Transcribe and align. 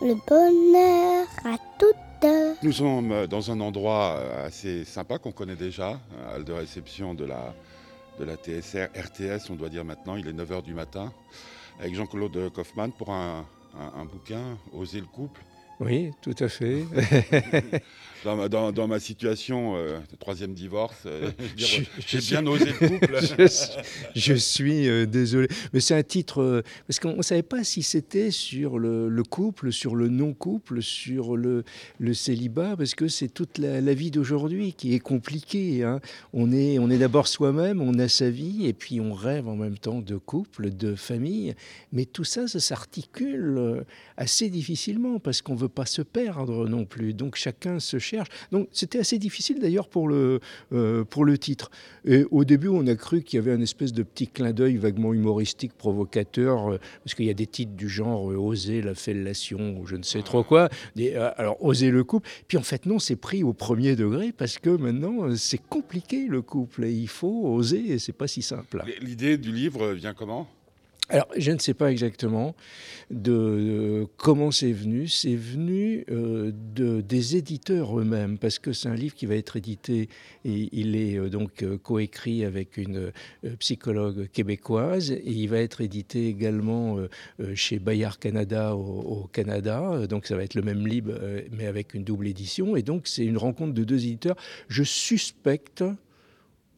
le 0.00 0.14
bonheur 0.26 1.26
à 1.44 1.56
toutes. 1.78 1.94
Nous 2.62 2.72
sommes 2.72 3.26
dans 3.26 3.50
un 3.50 3.60
endroit 3.60 4.18
assez 4.44 4.84
sympa 4.84 5.18
qu'on 5.18 5.32
connaît 5.32 5.56
déjà, 5.56 5.98
à 6.34 6.38
de 6.38 6.52
réception 6.52 7.14
de 7.14 7.24
la, 7.24 7.54
de 8.18 8.24
la 8.24 8.36
TSR, 8.36 8.88
RTS, 8.94 9.50
on 9.50 9.54
doit 9.54 9.68
dire 9.68 9.84
maintenant, 9.84 10.16
il 10.16 10.28
est 10.28 10.32
9h 10.32 10.62
du 10.62 10.74
matin, 10.74 11.12
avec 11.78 11.94
Jean-Claude 11.94 12.52
Kaufmann 12.52 12.92
pour 12.92 13.10
un, 13.10 13.46
un 13.78 14.04
bouquin, 14.04 14.58
Oser 14.72 15.00
le 15.00 15.06
couple. 15.06 15.40
Oui, 15.80 16.10
tout 16.20 16.34
à 16.38 16.48
fait. 16.48 16.84
dans, 18.24 18.88
ma, 18.88 19.00
situation, 19.00 19.76
euh, 19.76 19.98
troisième 20.18 20.52
divorce, 20.52 21.04
euh, 21.06 21.30
j'ai 21.56 22.18
bien 22.18 22.46
osé 22.46 22.66
le 22.66 22.88
couple. 22.88 23.18
je, 24.14 24.34
suis 24.34 24.88
euh, 24.88 25.06
désolé. 25.06 25.48
Mais 25.72 25.80
c'est 25.80 25.94
un 25.94 26.02
titre, 26.02 26.62
parce 26.86 27.00
qu'on 27.00 27.16
ne 27.16 27.22
savait 27.22 27.42
pas 27.42 27.64
si 27.64 27.82
c'était 27.82 28.30
sur 28.30 28.78
le, 28.78 29.22
couple, 29.22 29.72
sur 29.72 29.94
le 29.94 30.08
non-couple, 30.08 30.82
sur 30.82 31.36
le, 31.36 31.64
le, 31.98 32.14
célibat, 32.14 32.76
parce 32.76 32.94
que 32.94 33.08
c'est 33.08 33.28
toute 33.28 33.58
la, 33.58 33.80
vie 33.94 34.10
d'aujourd'hui 34.10 34.74
qui 34.74 34.94
est 34.94 35.00
compliquée. 35.00 35.82
Hein. 35.82 36.00
On 36.32 36.52
est, 36.52 36.78
on 36.78 36.90
est 36.90 36.98
d'abord 36.98 37.26
soi-même, 37.26 37.80
on 37.80 37.98
a 37.98 38.08
sa 38.08 38.30
vie, 38.30 38.66
et 38.66 38.72
puis 38.72 39.00
on 39.00 39.14
rêve 39.14 39.48
en 39.48 39.56
même 39.56 39.78
temps 39.78 40.00
de 40.00 40.16
couple, 40.16 40.70
de 40.70 40.94
famille. 40.94 41.54
Mais 41.92 42.04
tout 42.04 42.24
ça, 42.24 42.46
ça 42.46 42.60
s'articule 42.60 43.84
assez 44.16 44.50
difficilement, 44.50 45.18
parce 45.18 45.40
qu'on 45.40 45.54
veut 45.54 45.69
pas 45.70 45.86
se 45.86 46.02
perdre 46.02 46.68
non 46.68 46.84
plus. 46.84 47.14
Donc 47.14 47.36
chacun 47.36 47.80
se 47.80 47.98
cherche. 47.98 48.28
Donc 48.52 48.68
c'était 48.72 48.98
assez 48.98 49.18
difficile 49.18 49.58
d'ailleurs 49.60 49.88
pour 49.88 50.08
le, 50.08 50.40
euh, 50.72 51.04
pour 51.04 51.24
le 51.24 51.38
titre. 51.38 51.70
Et 52.04 52.24
au 52.30 52.44
début, 52.44 52.68
on 52.68 52.86
a 52.86 52.94
cru 52.94 53.22
qu'il 53.22 53.38
y 53.38 53.40
avait 53.42 53.52
un 53.52 53.60
espèce 53.60 53.92
de 53.92 54.02
petit 54.02 54.28
clin 54.28 54.52
d'œil 54.52 54.76
vaguement 54.76 55.14
humoristique, 55.14 55.72
provocateur, 55.76 56.72
euh, 56.72 56.78
parce 57.04 57.14
qu'il 57.14 57.26
y 57.26 57.30
a 57.30 57.34
des 57.34 57.46
titres 57.46 57.72
du 57.72 57.88
genre 57.88 58.30
euh, 58.30 58.36
Oser 58.36 58.82
la 58.82 58.94
fellation 58.94 59.78
ou 59.78 59.86
je 59.86 59.96
ne 59.96 60.02
sais 60.02 60.22
trop 60.22 60.42
quoi. 60.42 60.68
alors 61.36 61.62
Oser 61.64 61.90
le 61.90 62.04
couple. 62.04 62.28
Puis 62.48 62.58
en 62.58 62.62
fait, 62.62 62.86
non, 62.86 62.98
c'est 62.98 63.16
pris 63.16 63.42
au 63.42 63.52
premier 63.52 63.96
degré 63.96 64.32
parce 64.32 64.58
que 64.58 64.70
maintenant, 64.70 65.34
c'est 65.36 65.58
compliqué 65.58 66.26
le 66.26 66.42
couple 66.42 66.84
et 66.84 66.92
il 66.92 67.08
faut 67.08 67.46
oser 67.46 67.92
et 67.92 67.98
c'est 67.98 68.12
pas 68.12 68.28
si 68.28 68.42
simple. 68.42 68.82
L'idée 69.00 69.38
du 69.38 69.52
livre 69.52 69.92
vient 69.92 70.14
comment? 70.14 70.48
Alors, 71.10 71.26
je 71.36 71.50
ne 71.50 71.58
sais 71.58 71.74
pas 71.74 71.90
exactement 71.90 72.54
de, 73.10 74.06
comment 74.16 74.52
c'est 74.52 74.70
venu. 74.70 75.08
C'est 75.08 75.34
venu 75.34 76.04
euh, 76.08 76.52
de, 76.72 77.00
des 77.00 77.36
éditeurs 77.36 77.98
eux-mêmes, 77.98 78.38
parce 78.38 78.60
que 78.60 78.72
c'est 78.72 78.88
un 78.88 78.94
livre 78.94 79.16
qui 79.16 79.26
va 79.26 79.34
être 79.34 79.56
édité, 79.56 80.08
il 80.44 80.94
est 80.94 81.18
euh, 81.18 81.28
donc 81.28 81.64
euh, 81.64 81.78
coécrit 81.78 82.44
avec 82.44 82.76
une 82.76 83.10
psychologue 83.58 84.28
québécoise, 84.28 85.10
et 85.10 85.22
il 85.24 85.48
va 85.48 85.58
être 85.58 85.80
édité 85.80 86.28
également 86.28 86.98
chez 87.54 87.80
Bayard 87.80 88.18
Canada 88.18 88.76
au, 88.76 89.28
Canada. 89.32 90.06
Donc, 90.06 90.26
ça 90.26 90.36
va 90.36 90.44
être 90.44 90.54
le 90.54 90.62
même 90.62 90.86
livre, 90.86 91.12
mais 91.50 91.66
avec 91.66 91.94
une 91.94 92.04
double 92.04 92.28
édition. 92.28 92.76
Et 92.76 92.82
donc, 92.82 93.08
c'est 93.08 93.24
une 93.24 93.38
rencontre 93.38 93.74
de 93.74 93.82
deux 93.82 94.04
éditeurs. 94.04 94.36
Je 94.68 94.84
suspecte 94.84 95.82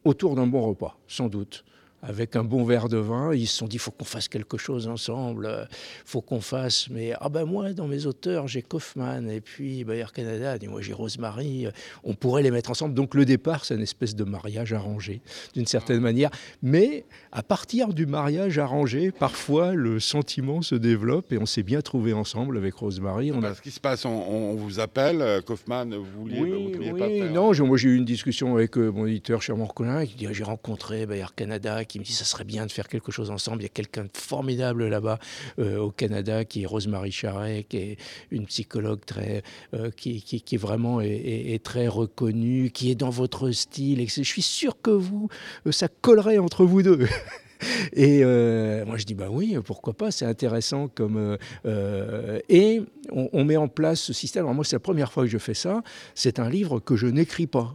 autour 0.05 0.35
d'un 0.35 0.47
bon 0.47 0.61
repas, 0.61 0.97
sans 1.07 1.29
doute 1.29 1.63
avec 2.03 2.35
un 2.35 2.43
bon 2.43 2.63
verre 2.63 2.89
de 2.89 2.97
vin. 2.97 3.33
Ils 3.33 3.47
se 3.47 3.57
sont 3.57 3.67
dit, 3.67 3.77
il 3.77 3.79
faut 3.79 3.91
qu'on 3.91 4.05
fasse 4.05 4.27
quelque 4.27 4.57
chose 4.57 4.87
ensemble, 4.87 5.67
il 5.71 5.77
faut 6.05 6.21
qu'on 6.21 6.41
fasse. 6.41 6.89
Mais 6.89 7.13
ah 7.19 7.29
ben 7.29 7.45
moi, 7.45 7.73
dans 7.73 7.87
mes 7.87 8.05
auteurs, 8.05 8.47
j'ai 8.47 8.61
Kaufman 8.61 9.27
et 9.29 9.41
puis 9.41 9.83
Bayer 9.83 10.05
Canada, 10.13 10.57
et 10.61 10.67
moi 10.67 10.81
j'ai 10.81 10.93
Rosemary, 10.93 11.67
on 12.03 12.13
pourrait 12.13 12.43
les 12.43 12.51
mettre 12.51 12.71
ensemble. 12.71 12.93
Donc 12.93 13.15
le 13.15 13.25
départ, 13.25 13.65
c'est 13.65 13.75
une 13.75 13.81
espèce 13.81 14.15
de 14.15 14.23
mariage 14.23 14.73
arrangé, 14.73 15.21
d'une 15.53 15.65
certaine 15.65 16.01
manière. 16.01 16.29
Mais 16.61 17.05
à 17.31 17.41
partir 17.41 17.93
du 17.93 18.05
mariage 18.05 18.59
arrangé, 18.59 19.11
parfois 19.11 19.73
le 19.73 19.99
sentiment 19.99 20.61
se 20.61 20.75
développe 20.75 21.31
et 21.31 21.37
on 21.37 21.45
s'est 21.45 21.63
bien 21.63 21.81
trouvé 21.81 22.13
ensemble 22.13 22.57
avec 22.57 22.75
Rosemary. 22.75 23.31
On 23.31 23.43
a... 23.43 23.55
Ce 23.55 23.61
qui 23.61 23.71
se 23.71 23.79
passe, 23.79 24.05
on, 24.05 24.55
vous 24.55 24.79
appelle, 24.79 25.21
euh, 25.21 25.41
Kaufman, 25.41 25.85
vous 25.85 26.21
vouliez, 26.21 26.41
oui, 26.41 26.75
oui, 26.77 26.99
pas 26.99 27.07
Non, 27.29 27.53
moi 27.65 27.77
j'ai 27.77 27.89
eu 27.89 27.95
une 27.95 28.05
discussion 28.05 28.55
avec 28.55 28.77
euh, 28.77 28.91
mon 28.91 29.05
éditeur 29.05 29.41
Charmant 29.41 29.67
Collin 29.67 30.05
qui 30.05 30.15
dit 30.15 30.27
j'ai 30.31 30.43
rencontré 30.43 31.05
Bayer 31.05 31.25
Canada 31.35 31.85
qui 31.93 31.99
me 31.99 32.03
dit 32.03 32.13
ça 32.13 32.25
serait 32.25 32.43
bien 32.43 32.65
de 32.65 32.71
faire 32.71 32.87
quelque 32.87 33.11
chose 33.11 33.29
ensemble. 33.29 33.61
Il 33.61 33.65
y 33.65 33.67
a 33.67 33.69
quelqu'un 33.69 34.05
de 34.05 34.09
formidable 34.11 34.87
là-bas 34.87 35.19
euh, 35.59 35.77
au 35.77 35.91
Canada 35.91 36.43
qui 36.43 36.63
est 36.63 36.65
Rosemary 36.65 37.11
Charret, 37.11 37.67
qui 37.69 37.77
est 37.77 37.97
une 38.31 38.47
psychologue 38.47 39.05
très, 39.05 39.43
euh, 39.75 39.91
qui, 39.91 40.23
qui, 40.23 40.57
vraiment 40.57 41.01
est, 41.01 41.63
très 41.63 41.87
reconnue, 41.87 42.71
qui 42.71 42.89
est 42.89 42.95
dans 42.95 43.11
votre 43.11 43.51
style. 43.51 44.01
Et 44.01 44.07
je 44.07 44.23
suis 44.23 44.41
sûr 44.41 44.81
que 44.81 44.89
vous, 44.89 45.29
euh, 45.67 45.71
ça 45.71 45.87
collerait 45.87 46.39
entre 46.39 46.65
vous 46.65 46.81
deux. 46.81 47.07
Et 47.93 48.23
moi, 48.85 48.97
je 48.97 49.05
dis, 49.05 49.13
bah 49.13 49.27
oui, 49.29 49.55
pourquoi 49.63 49.93
pas, 49.93 50.11
c'est 50.11 50.25
intéressant 50.25 50.89
comme... 50.89 51.37
et 52.49 52.81
on, 53.09 53.29
on, 53.31 53.45
met 53.45 53.55
en 53.55 53.69
place 53.69 54.01
ce 54.01 54.11
système. 54.11 54.43
Alors 54.43 54.55
moi, 54.55 54.65
c'est 54.65 54.75
la 54.75 54.81
première 54.81 55.13
fois 55.13 55.23
que 55.23 55.29
je 55.29 55.37
fais 55.37 55.53
ça. 55.53 55.81
C'est 56.13 56.39
un 56.39 56.49
livre 56.49 56.81
que 56.81 56.97
je 56.97 57.07
n'écris 57.07 57.47
pas. 57.47 57.73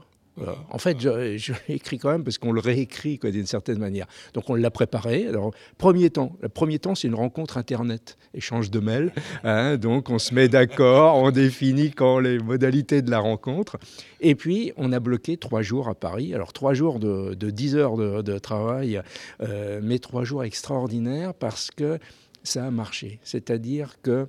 En 0.70 0.78
fait, 0.78 1.00
je, 1.00 1.36
je 1.36 1.52
l'ai 1.68 1.76
écrit 1.76 1.98
quand 1.98 2.10
même 2.10 2.24
parce 2.24 2.38
qu'on 2.38 2.52
le 2.52 2.60
réécrit 2.60 3.18
d'une 3.22 3.46
certaine 3.46 3.78
manière. 3.78 4.06
Donc 4.34 4.48
on 4.50 4.54
l'a 4.54 4.70
préparé. 4.70 5.26
Alors, 5.26 5.52
premier 5.76 6.10
temps, 6.10 6.36
le 6.40 6.48
premier 6.48 6.78
temps, 6.78 6.94
c'est 6.94 7.08
une 7.08 7.14
rencontre 7.14 7.56
Internet, 7.56 8.16
échange 8.34 8.70
de 8.70 8.80
mails. 8.80 9.12
Hein. 9.44 9.76
donc 9.76 10.10
on 10.10 10.18
se 10.18 10.34
met 10.34 10.48
d'accord, 10.48 11.16
on 11.16 11.30
définit 11.30 11.90
quand 11.92 12.18
les 12.18 12.38
modalités 12.38 13.02
de 13.02 13.10
la 13.10 13.20
rencontre. 13.20 13.76
Et 14.20 14.34
puis, 14.34 14.72
on 14.76 14.92
a 14.92 15.00
bloqué 15.00 15.36
trois 15.36 15.62
jours 15.62 15.88
à 15.88 15.94
Paris. 15.94 16.34
Alors, 16.34 16.52
trois 16.52 16.74
jours 16.74 16.98
de, 16.98 17.34
de 17.34 17.50
10 17.50 17.76
heures 17.76 17.96
de, 17.96 18.38
travail, 18.38 19.00
euh, 19.40 19.80
mais 19.82 19.98
trois 19.98 20.24
jours 20.24 20.44
extraordinaires 20.44 21.34
parce 21.34 21.70
que 21.70 21.98
ça 22.42 22.66
a 22.66 22.70
marché. 22.70 23.20
C'est-à-dire 23.22 24.00
que 24.02 24.26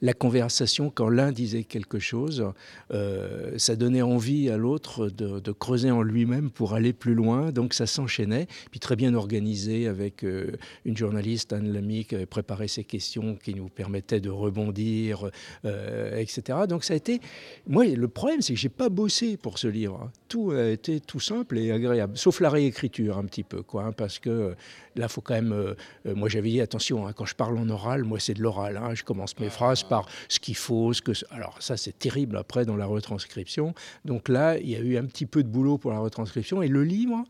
la 0.00 0.12
conversation, 0.12 0.90
quand 0.94 1.08
l'un 1.08 1.32
disait 1.32 1.64
quelque 1.64 1.98
chose, 1.98 2.52
euh, 2.92 3.52
ça 3.58 3.74
donnait 3.74 4.02
envie 4.02 4.48
à 4.48 4.56
l'autre 4.56 5.08
de, 5.08 5.52
creuser 5.52 5.90
en 5.90 6.02
lui-même 6.02 6.50
pour 6.50 6.74
aller 6.74 6.92
plus 6.92 7.14
loin. 7.14 7.50
Donc 7.50 7.74
ça 7.74 7.86
s'enchaînait. 7.86 8.46
Puis 8.70 8.80
très 8.80 8.96
bien 8.96 9.14
organisé 9.14 9.88
avec 9.88 10.24
euh, 10.24 10.52
une 10.84 10.96
journaliste, 10.96 11.52
Anne 11.52 11.72
Lamy, 11.72 12.04
qui 12.04 12.14
avait 12.14 12.26
préparé 12.26 12.68
ces 12.68 12.84
questions 12.84 13.36
qui 13.36 13.54
nous 13.54 13.68
permettaient 13.68 14.20
de 14.20 14.30
rebondir, 14.30 15.30
euh, 15.64 16.16
etc. 16.16 16.60
Donc 16.68 16.84
ça 16.84 16.94
a 16.94 16.96
été. 16.96 17.20
Moi, 17.66 17.86
le 17.86 18.08
problème, 18.08 18.40
c'est 18.40 18.54
que 18.54 18.58
j'ai 18.58 18.68
pas 18.68 18.88
bossé 18.88 19.36
pour 19.36 19.58
ce 19.58 19.66
livre. 19.66 20.10
Tout 20.28 20.52
a 20.52 20.68
été 20.68 21.00
tout 21.00 21.20
simple 21.20 21.58
et 21.58 21.72
agréable, 21.72 22.16
sauf 22.16 22.40
la 22.40 22.50
réécriture 22.50 23.18
un 23.18 23.24
petit 23.24 23.42
peu, 23.42 23.62
quoi, 23.62 23.84
hein, 23.84 23.92
parce 23.92 24.18
que 24.18 24.54
là, 24.94 25.08
faut 25.08 25.22
quand 25.22 25.34
même. 25.34 25.74
moi, 26.04 26.28
j'avais 26.28 26.50
dit 26.50 26.60
attention, 26.60 27.06
hein, 27.06 27.12
quand 27.12 27.24
je 27.24 27.34
parle 27.34 27.58
en 27.58 27.68
oral, 27.68 28.04
moi, 28.04 28.20
c'est 28.20 28.34
de 28.34 28.42
l'oral. 28.42 28.76
Hein, 28.76 28.94
je 28.94 29.02
commence 29.02 29.38
mes 29.40 29.50
phrases 29.50 29.82
par 29.88 30.06
ce 30.28 30.38
qu'il 30.40 30.56
faut, 30.56 30.92
ce 30.92 31.02
que... 31.02 31.12
Alors 31.30 31.56
ça, 31.60 31.76
c'est 31.76 31.98
terrible 31.98 32.36
après 32.36 32.64
dans 32.64 32.76
la 32.76 32.86
retranscription. 32.86 33.74
Donc 34.04 34.28
là, 34.28 34.58
il 34.58 34.68
y 34.68 34.76
a 34.76 34.80
eu 34.80 34.96
un 34.96 35.04
petit 35.04 35.26
peu 35.26 35.42
de 35.42 35.48
boulot 35.48 35.78
pour 35.78 35.90
la 35.90 35.98
retranscription. 35.98 36.62
Et 36.62 36.68
le 36.68 36.84
livre 36.84 37.24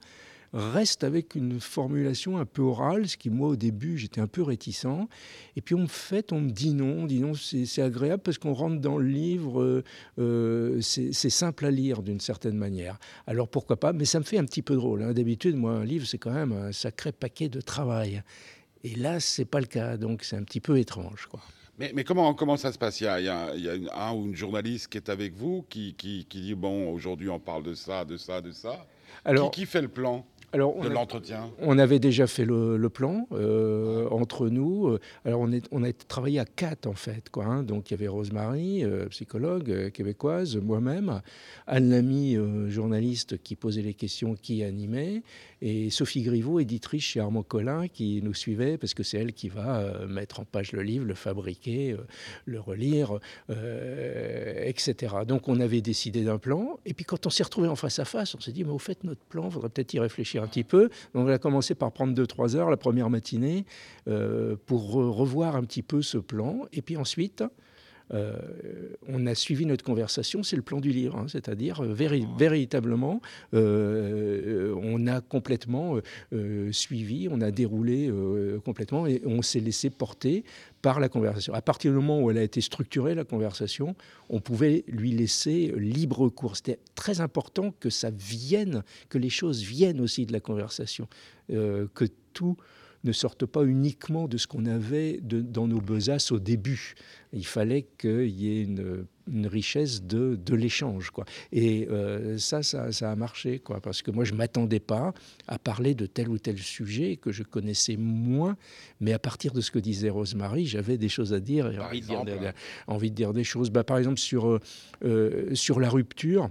reste 0.52 1.04
avec 1.04 1.34
une 1.34 1.60
formulation 1.60 2.38
un 2.38 2.46
peu 2.46 2.62
orale, 2.62 3.08
ce 3.08 3.16
qui, 3.16 3.30
moi, 3.30 3.48
au 3.48 3.56
début, 3.56 3.98
j'étais 3.98 4.20
un 4.20 4.26
peu 4.26 4.42
réticent. 4.42 4.86
Et 5.56 5.60
puis, 5.60 5.74
en 5.74 5.86
fait, 5.86 6.32
on 6.32 6.40
me 6.40 6.50
dit 6.50 6.72
non, 6.72 7.02
on 7.02 7.06
dit 7.06 7.20
non, 7.20 7.32
c'est 7.34 7.82
agréable 7.82 8.22
parce 8.22 8.38
qu'on 8.38 8.54
rentre 8.54 8.80
dans 8.80 8.98
le 8.98 9.08
livre, 9.08 9.62
euh, 9.62 9.84
euh, 10.18 10.80
c'est 10.80 11.30
simple 11.30 11.66
à 11.66 11.70
lire 11.70 12.02
d'une 12.02 12.20
certaine 12.20 12.56
manière. 12.56 12.98
Alors, 13.26 13.48
pourquoi 13.48 13.78
pas? 13.78 13.92
Mais 13.92 14.04
ça 14.04 14.18
me 14.18 14.24
fait 14.24 14.38
un 14.38 14.44
petit 14.44 14.62
peu 14.62 14.74
drôle. 14.74 15.02
Hein. 15.02 15.12
D'habitude, 15.12 15.56
moi, 15.56 15.72
un 15.72 15.84
livre, 15.84 16.06
c'est 16.06 16.18
quand 16.18 16.32
même 16.32 16.52
un 16.52 16.72
sacré 16.72 17.12
paquet 17.12 17.48
de 17.48 17.60
travail. 17.60 18.22
Et 18.84 18.94
là, 18.94 19.20
c'est 19.20 19.44
pas 19.44 19.60
le 19.60 19.66
cas, 19.66 19.96
donc 19.96 20.22
c'est 20.22 20.36
un 20.36 20.44
petit 20.44 20.60
peu 20.60 20.78
étrange, 20.78 21.26
quoi. 21.26 21.40
Mais, 21.78 22.02
comment, 22.02 22.34
comment 22.34 22.56
ça 22.56 22.72
se 22.72 22.78
passe? 22.78 23.00
Il 23.00 23.04
y 23.04 23.06
a, 23.06 23.20
il 23.54 23.62
y 23.62 23.88
a, 23.88 24.06
un 24.08 24.12
ou 24.12 24.26
une 24.26 24.34
journaliste 24.34 24.88
qui 24.88 24.98
est 24.98 25.08
avec 25.08 25.34
vous, 25.34 25.64
qui, 25.68 25.94
qui, 25.94 26.24
dit, 26.28 26.54
bon, 26.54 26.92
aujourd'hui 26.92 27.28
on 27.28 27.38
parle 27.38 27.62
de 27.62 27.74
ça, 27.74 28.04
de 28.04 28.16
ça, 28.16 28.40
de 28.40 28.50
ça. 28.50 28.84
Alors, 29.24 29.50
qui, 29.52 29.60
qui 29.60 29.66
fait 29.66 29.82
le 29.82 29.88
plan? 29.88 30.26
Alors, 30.52 30.80
de 30.80 30.88
l'entretien 30.88 31.50
On 31.60 31.78
avait 31.78 31.98
déjà 31.98 32.26
fait 32.26 32.46
le, 32.46 32.88
plan 32.88 33.26
euh, 33.32 34.08
entre 34.08 34.48
nous. 34.48 34.96
Alors, 35.26 35.40
on, 35.40 35.52
est, 35.52 35.66
on 35.72 35.82
a 35.84 35.92
travaillé 35.92 36.38
à 36.38 36.46
quatre, 36.46 36.86
en 36.86 36.94
fait. 36.94 37.28
Quoi, 37.28 37.44
hein. 37.44 37.62
Donc, 37.62 37.90
il 37.90 37.94
y 37.94 37.96
avait 37.96 38.08
Rosemary, 38.08 38.82
euh, 38.82 39.06
psychologue 39.06 39.70
euh, 39.70 39.90
québécoise, 39.90 40.56
moi-même, 40.56 41.20
Anne 41.66 41.90
Lamy, 41.90 42.38
journaliste 42.68 43.42
qui 43.42 43.56
posait 43.56 43.82
les 43.82 43.92
questions, 43.92 44.34
qui 44.34 44.64
animait, 44.64 45.22
et 45.60 45.90
Sophie 45.90 46.22
Griveau, 46.22 46.60
éditrice 46.60 47.04
chez 47.04 47.20
Armand 47.20 47.42
Collin, 47.42 47.88
qui 47.88 48.22
nous 48.22 48.34
suivait, 48.34 48.78
parce 48.78 48.94
que 48.94 49.02
c'est 49.02 49.18
elle 49.18 49.34
qui 49.34 49.50
va 49.50 50.06
mettre 50.06 50.40
en 50.40 50.44
page 50.44 50.72
le 50.72 50.82
livre, 50.82 51.04
le 51.04 51.14
fabriquer, 51.14 51.96
le 52.46 52.60
relire, 52.60 53.18
etc. 53.50 55.16
Donc, 55.26 55.48
on 55.48 55.60
avait 55.60 55.82
décidé 55.82 56.24
d'un 56.24 56.38
plan. 56.38 56.78
Et 56.86 56.94
puis, 56.94 57.04
quand 57.04 57.26
on 57.26 57.30
s'est 57.30 57.42
retrouvé 57.42 57.68
en 57.68 57.76
face 57.76 57.98
à 57.98 58.06
face, 58.06 58.34
on 58.34 58.40
s'est 58.40 58.52
dit, 58.52 58.64
mais 58.64 58.70
au 58.70 58.78
fait, 58.78 59.04
notre 59.04 59.20
plan, 59.20 59.46
il 59.48 59.52
faudrait 59.52 59.68
peut-être 59.68 59.92
y 59.92 59.98
réfléchir 59.98 60.37
un 60.42 60.46
petit 60.46 60.64
peu. 60.64 60.88
Donc 61.14 61.26
on 61.26 61.28
a 61.28 61.38
commencé 61.38 61.74
par 61.74 61.92
prendre 61.92 62.14
2-3 62.14 62.56
heures 62.56 62.70
la 62.70 62.76
première 62.76 63.10
matinée 63.10 63.64
euh, 64.08 64.56
pour 64.66 64.92
revoir 64.92 65.56
un 65.56 65.62
petit 65.62 65.82
peu 65.82 66.02
ce 66.02 66.18
plan. 66.18 66.66
Et 66.72 66.82
puis 66.82 66.96
ensuite, 66.96 67.44
euh, 68.12 68.36
on 69.06 69.26
a 69.26 69.34
suivi 69.34 69.66
notre 69.66 69.84
conversation, 69.84 70.42
c'est 70.42 70.56
le 70.56 70.62
plan 70.62 70.80
du 70.80 70.90
livre, 70.90 71.16
hein, 71.16 71.26
c'est-à-dire 71.28 71.82
euh, 71.82 71.92
véritablement, 71.92 73.20
euh, 73.54 74.74
on 74.80 75.06
a 75.06 75.20
complètement 75.20 75.96
suivi, 76.70 77.28
on 77.30 77.40
a 77.40 77.50
déroulé 77.50 78.10
complètement 78.64 79.06
et 79.06 79.22
on 79.24 79.42
s'est 79.42 79.60
laissé 79.60 79.90
porter 79.90 80.44
par 80.82 81.00
la 81.00 81.08
conversation. 81.08 81.54
À 81.54 81.62
partir 81.62 81.90
du 81.90 81.96
moment 81.96 82.20
où 82.20 82.30
elle 82.30 82.38
a 82.38 82.42
été 82.42 82.60
structurée, 82.60 83.14
la 83.14 83.24
conversation, 83.24 83.94
on 84.28 84.40
pouvait 84.40 84.84
lui 84.88 85.12
laisser 85.12 85.72
libre 85.76 86.28
cours. 86.28 86.56
C'était 86.56 86.78
très 86.94 87.20
important 87.20 87.72
que 87.80 87.90
ça 87.90 88.10
vienne, 88.10 88.82
que 89.08 89.18
les 89.18 89.30
choses 89.30 89.62
viennent 89.62 90.00
aussi 90.00 90.26
de 90.26 90.32
la 90.32 90.40
conversation, 90.40 91.08
que 91.48 92.04
tout 92.32 92.56
ne 93.04 93.12
sortent 93.12 93.46
pas 93.46 93.64
uniquement 93.64 94.26
de 94.26 94.36
ce 94.36 94.46
qu'on 94.46 94.66
avait 94.66 95.20
dans 95.22 95.68
nos 95.68 95.80
besaces 95.80 96.32
au 96.32 96.38
début. 96.38 96.94
Il 97.32 97.46
fallait 97.46 97.86
qu'il 97.98 98.30
y 98.30 98.58
ait 98.58 98.62
une, 98.62 99.06
richesse 99.46 100.02
de, 100.02 100.36
de 100.36 100.54
l'échange. 100.54 101.10
Quoi. 101.10 101.26
Et 101.52 101.86
euh, 101.90 102.38
ça, 102.38 102.62
ça, 102.62 102.88
a 102.88 103.16
marché, 103.16 103.58
quoi, 103.58 103.80
parce 103.80 104.00
que 104.00 104.10
moi, 104.10 104.24
je 104.24 104.32
ne 104.32 104.38
m'attendais 104.38 104.80
pas 104.80 105.12
à 105.46 105.58
parler 105.58 105.94
de 105.94 106.06
tel 106.06 106.30
ou 106.30 106.38
tel 106.38 106.58
sujet 106.58 107.16
que 107.16 107.30
je 107.30 107.42
connaissais 107.42 107.96
moins, 107.96 108.56
mais 109.00 109.12
à 109.12 109.18
partir 109.18 109.52
de 109.52 109.60
ce 109.60 109.70
que 109.70 109.78
disait 109.78 110.08
Rosemary, 110.08 110.66
j'avais 110.66 110.96
des 110.96 111.10
choses 111.10 111.34
à 111.34 111.40
dire, 111.40 111.70
et 111.70 111.78
envie, 111.78 112.00
de 112.00 112.06
dire, 112.06 112.24
des, 112.24 112.38
envie 112.86 113.10
de 113.10 113.16
dire 113.16 113.34
des 113.34 113.44
choses. 113.44 113.70
Bah, 113.70 113.84
par 113.84 113.98
exemple, 113.98 114.18
sur, 114.18 114.48
euh, 114.48 114.60
euh, 115.04 115.54
sur 115.54 115.78
la 115.78 115.90
rupture, 115.90 116.48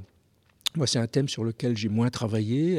moi, 0.75 0.85
c'est 0.85 0.99
un 0.99 1.07
thème 1.07 1.27
sur 1.27 1.43
lequel 1.43 1.75
j'ai 1.77 1.89
moins 1.89 2.09
travaillé. 2.09 2.75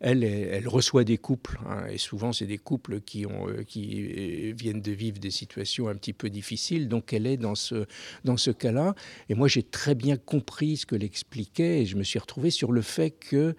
Elle, 0.00 0.68
reçoit 0.68 1.04
des 1.04 1.18
couples, 1.18 1.58
hein, 1.66 1.86
et 1.90 1.98
souvent, 1.98 2.32
c'est 2.32 2.46
des 2.46 2.58
couples 2.58 3.00
qui, 3.00 3.26
euh, 3.26 3.62
qui 3.64 4.52
viennent 4.52 4.80
de 4.80 4.92
vivre 4.92 5.18
des 5.18 5.30
situations 5.30 5.88
un 5.88 5.94
petit 5.94 6.12
peu 6.12 6.30
difficiles. 6.30 6.88
Donc, 6.88 7.12
elle 7.12 7.26
est 7.26 7.36
dans 7.36 7.54
ce, 7.54 7.86
dans 8.24 8.36
ce 8.36 8.50
cas-là. 8.50 8.94
Et 9.28 9.34
moi, 9.34 9.48
j'ai 9.48 9.62
très 9.62 9.94
bien 9.94 10.16
compris 10.16 10.78
ce 10.78 10.86
que 10.86 10.96
l'expliquait, 10.96 11.82
et 11.82 11.86
je 11.86 11.96
me 11.96 12.02
suis 12.02 12.18
retrouvé 12.18 12.50
sur 12.50 12.72
le 12.72 12.82
fait 12.82 13.10
que 13.10 13.54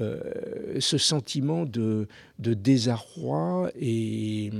euh, 0.00 0.20
ce 0.80 0.98
sentiment 0.98 1.64
de, 1.64 2.08
désarroi 2.38 3.70
et, 3.78 4.50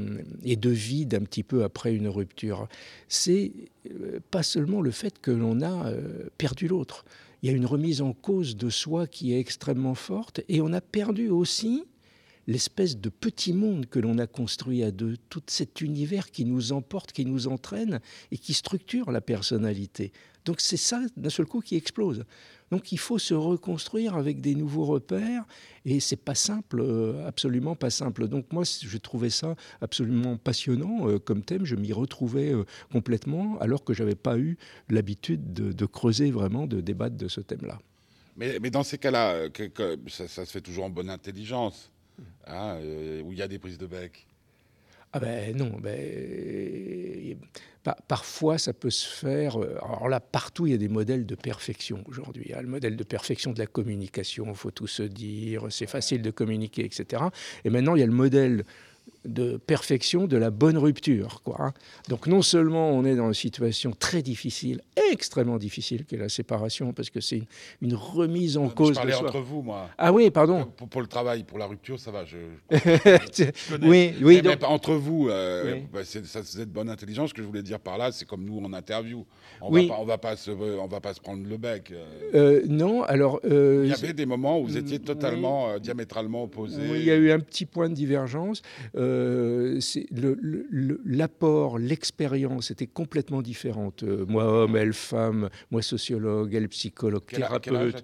et 0.45 0.57
de 0.57 0.71
vide 0.71 1.15
un 1.15 1.25
petit 1.25 1.43
peu 1.43 1.65
après 1.65 1.93
une 1.93 2.09
rupture, 2.09 2.69
c'est 3.09 3.53
euh, 3.91 4.21
pas 4.31 4.43
seulement 4.43 4.81
le 4.81 4.91
fait 4.91 5.19
que 5.21 5.31
l'on 5.31 5.61
a 5.61 5.93
perdu 6.39 6.69
l'autre 6.69 7.05
il 7.45 7.49
y 7.49 7.53
a 7.53 7.57
une 7.57 7.67
remise 7.67 8.01
en 8.01 8.15
cause 8.15 8.57
de 8.57 8.71
soi 8.71 9.07
qui 9.07 9.35
est 9.35 9.39
extrêmement 9.39 9.95
forte 9.95 10.41
et 10.49 10.63
on 10.63 10.73
a 10.73 10.81
perdu 10.81 11.29
aussi 11.29 11.85
l'espèce 12.47 12.99
de 12.99 13.09
petit 13.09 13.53
monde 13.53 13.87
que 13.87 13.99
l'on 13.99 14.19
a 14.19 14.27
construit 14.27 14.83
à 14.83 14.91
deux, 14.91 15.17
tout 15.29 15.43
cet 15.47 15.81
univers 15.81 16.31
qui 16.31 16.45
nous 16.45 16.73
emporte, 16.73 17.13
qui 17.13 17.25
nous 17.25 17.49
entraîne 17.49 18.01
et 18.31 18.39
qui 18.39 18.55
structure 18.55 19.11
la 19.11 19.21
personnalité. 19.21 20.13
Donc 20.45 20.61
c'est 20.61 20.77
ça 20.77 21.01
d'un 21.17 21.31
seul 21.31 21.47
coup 21.47 21.61
qui 21.61 21.77
explose. 21.77 22.25
Donc 22.71 22.93
il 22.93 22.99
faut 22.99 23.19
se 23.19 23.35
reconstruire 23.35 24.17
avec 24.17 24.41
des 24.41 24.55
nouveaux 24.55 24.85
repères 24.85 25.45
et 25.85 26.01
c'est 26.01 26.17
pas 26.17 26.35
simple, 26.35 26.81
euh, 26.81 27.27
absolument 27.27 27.77
pas 27.77 27.91
simple. 27.91 28.29
Donc 28.29 28.53
moi 28.53 28.65
je 28.65 28.99
trouvais 28.99 29.31
ça 29.31 29.55
absolument 29.81 30.37
passionnant 30.37 31.09
euh, 31.09 31.19
comme 31.19 31.43
thème, 31.43 31.65
je 31.65 31.77
m'y 31.77 31.93
retrouvais 31.93 32.53
euh, 32.53 32.65
complètement 32.93 33.59
alors 33.61 33.85
que 33.85 33.95
j'avais 33.95 34.15
pas 34.15 34.39
eu 34.39 34.59
l'habitude 34.89 35.53
de, 35.53 35.87
creuser 35.87 36.31
vraiment, 36.31 36.67
de 36.67 36.81
débattre 36.81 37.17
de 37.17 37.29
ce 37.29 37.41
thème-là. 37.41 37.79
Mais, 38.37 38.59
dans 38.59 38.83
ces 38.83 38.99
cas-là, 38.99 39.49
ça, 40.09 40.27
se 40.27 40.51
fait 40.51 40.61
toujours 40.61 40.87
en 40.87 40.91
bonne 40.91 41.09
intelligence, 41.09 41.93
hein, 42.47 42.79
où 43.25 43.33
il 43.33 43.39
y 43.39 43.43
a 43.43 43.49
des 43.49 43.59
prises 43.59 43.79
de 43.79 43.87
bec. 43.87 44.27
Ah 45.17 45.21
ben 45.21 45.57
non, 45.57 45.79
ben, 45.81 47.39
parfois 48.09 48.59
ça 48.59 48.73
peut 48.73 48.91
se 48.91 49.07
faire. 49.07 49.63
Euh, 49.63 49.79
alors 49.81 50.09
là, 50.09 50.19
partout, 50.19 50.67
il 50.67 50.73
y 50.73 50.75
a 50.75 50.79
des 50.79 50.89
modèles 50.89 51.25
de 51.25 51.37
perfection 51.37 52.03
aujourd'hui. 52.07 52.53
A 52.53 52.61
le 52.61 52.67
modèle 52.67 52.97
de 52.97 53.05
perfection 53.05 53.53
de 53.53 53.61
la 53.61 53.67
communication, 53.67 54.47
il 54.49 54.57
faut 54.57 54.73
tout 54.73 54.89
se 54.89 55.05
dire, 55.05 55.67
c'est 55.71 55.87
facile 55.87 56.21
de 56.21 56.33
communiquer, 56.33 56.85
etc. 56.85 57.23
Et 57.65 57.71
maintenant, 57.71 57.95
il 57.95 58.01
y 58.01 58.03
a 58.03 58.07
le 58.07 58.13
modèle 58.13 58.65
de 59.25 59.57
perfection 59.57 60.27
de 60.27 60.37
la 60.37 60.51
bonne 60.51 60.79
rupture. 60.79 61.43
Quoi. 61.43 61.57
Hein. 61.59 61.73
Donc 62.09 62.27
non 62.27 62.43
seulement 62.43 62.91
on 62.91 63.05
est 63.05 63.17
dans 63.17 63.29
une 63.29 63.35
situation 63.35 63.93
très 63.93 64.23
difficile, 64.23 64.81
extrêmement 65.13 65.59
difficile, 65.59 66.05
qui 66.05 66.15
est 66.15 66.19
la 66.19 66.29
séparation, 66.29 66.93
parce 66.93 67.11
que 67.11 67.21
c'est 67.21 67.43
une, 67.81 67.95
remise 67.95 68.57
en 68.57 68.69
cause. 68.69 68.91
Je 68.91 68.95
parlais 68.95 69.15
entre 69.15 69.41
vous, 69.41 69.63
moi. 69.63 69.89
Ah 69.99 70.13
oui, 70.13 70.31
pardon. 70.31 70.67
Pour, 70.91 71.01
le 71.01 71.07
travail, 71.07 71.45
pour 71.45 71.59
la 71.59 71.67
rupture, 71.67 71.99
ça 71.99 72.11
va. 72.11 72.25
Je, 72.25 72.37
oui, 73.83 74.15
oui. 74.21 74.43
entre 74.63 74.95
vous, 74.95 75.29
euh, 75.29 75.81
bah, 75.93 76.01
ça 76.05 76.41
c'est 76.43 76.67
de 76.67 76.73
bonne 76.73 76.91
intelligence. 76.91 77.31
Ce 77.31 77.35
que 77.35 77.43
je 77.43 77.47
voulais 77.47 77.63
dire 77.63 77.79
par 77.79 77.99
là, 77.99 78.13
c'est 78.13 78.27
comme 78.27 78.45
nous 78.45 78.59
en 78.59 78.73
interview. 78.73 79.25
On 79.61 79.73
oui. 79.73 79.87
va 79.87 79.95
pas, 79.95 80.01
on 80.01 80.05
va 80.05 80.19
pas 80.19 80.37
se, 80.37 80.51
on 80.51 80.87
va 80.87 81.01
pas 81.01 81.15
se 81.15 81.21
prendre 81.21 81.47
le 81.49 81.57
bec. 81.57 81.93
Euh. 81.93 82.05
Euh, 82.35 82.63
non, 82.67 83.03
alors. 83.05 83.41
il 83.45 83.87
y 83.87 83.93
avait 83.93 84.13
des 84.13 84.27
moments 84.27 84.61
où 84.61 84.65
vous 84.65 84.77
étiez 84.77 84.99
totalement, 84.99 85.79
diamétralement 85.79 86.45
opposés. 86.45 86.83
Oui, 86.91 86.99
il 86.99 87.05
y 87.05 87.11
a 87.11 87.17
eu 87.17 87.31
un 87.31 87.41
petit 87.41 87.65
point 87.65 87.89
de 87.89 87.95
divergence. 87.95 88.63
Euh, 88.97 89.14
l'apport, 91.05 91.79
l'expérience 91.79 92.71
était 92.71 92.87
complètement 92.87 93.43
différente. 93.43 94.03
Euh, 94.03 94.25
moi, 94.27 94.45
homme, 94.45 94.77
elle, 94.77 94.93
femme, 94.93 95.49
moi, 95.71 95.83
sociologue, 95.83 96.55
elle, 96.55 96.69
psychologue, 96.69 97.25
thérapeute. 97.27 98.03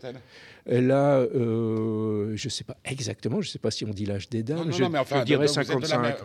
Elle 0.67 0.91
a, 0.91 1.19
euh, 1.19 2.33
je 2.35 2.47
ne 2.47 2.51
sais 2.51 2.65
pas 2.65 2.77
exactement, 2.85 3.41
je 3.41 3.49
ne 3.49 3.53
sais 3.53 3.59
pas 3.59 3.71
si 3.71 3.85
on 3.85 3.91
dit 3.91 4.07
l'âge 4.07 4.29
des 4.29 4.43
dames, 4.43 4.71
je, 4.73 5.25
dirais 5.25 5.49
55. 5.49 6.17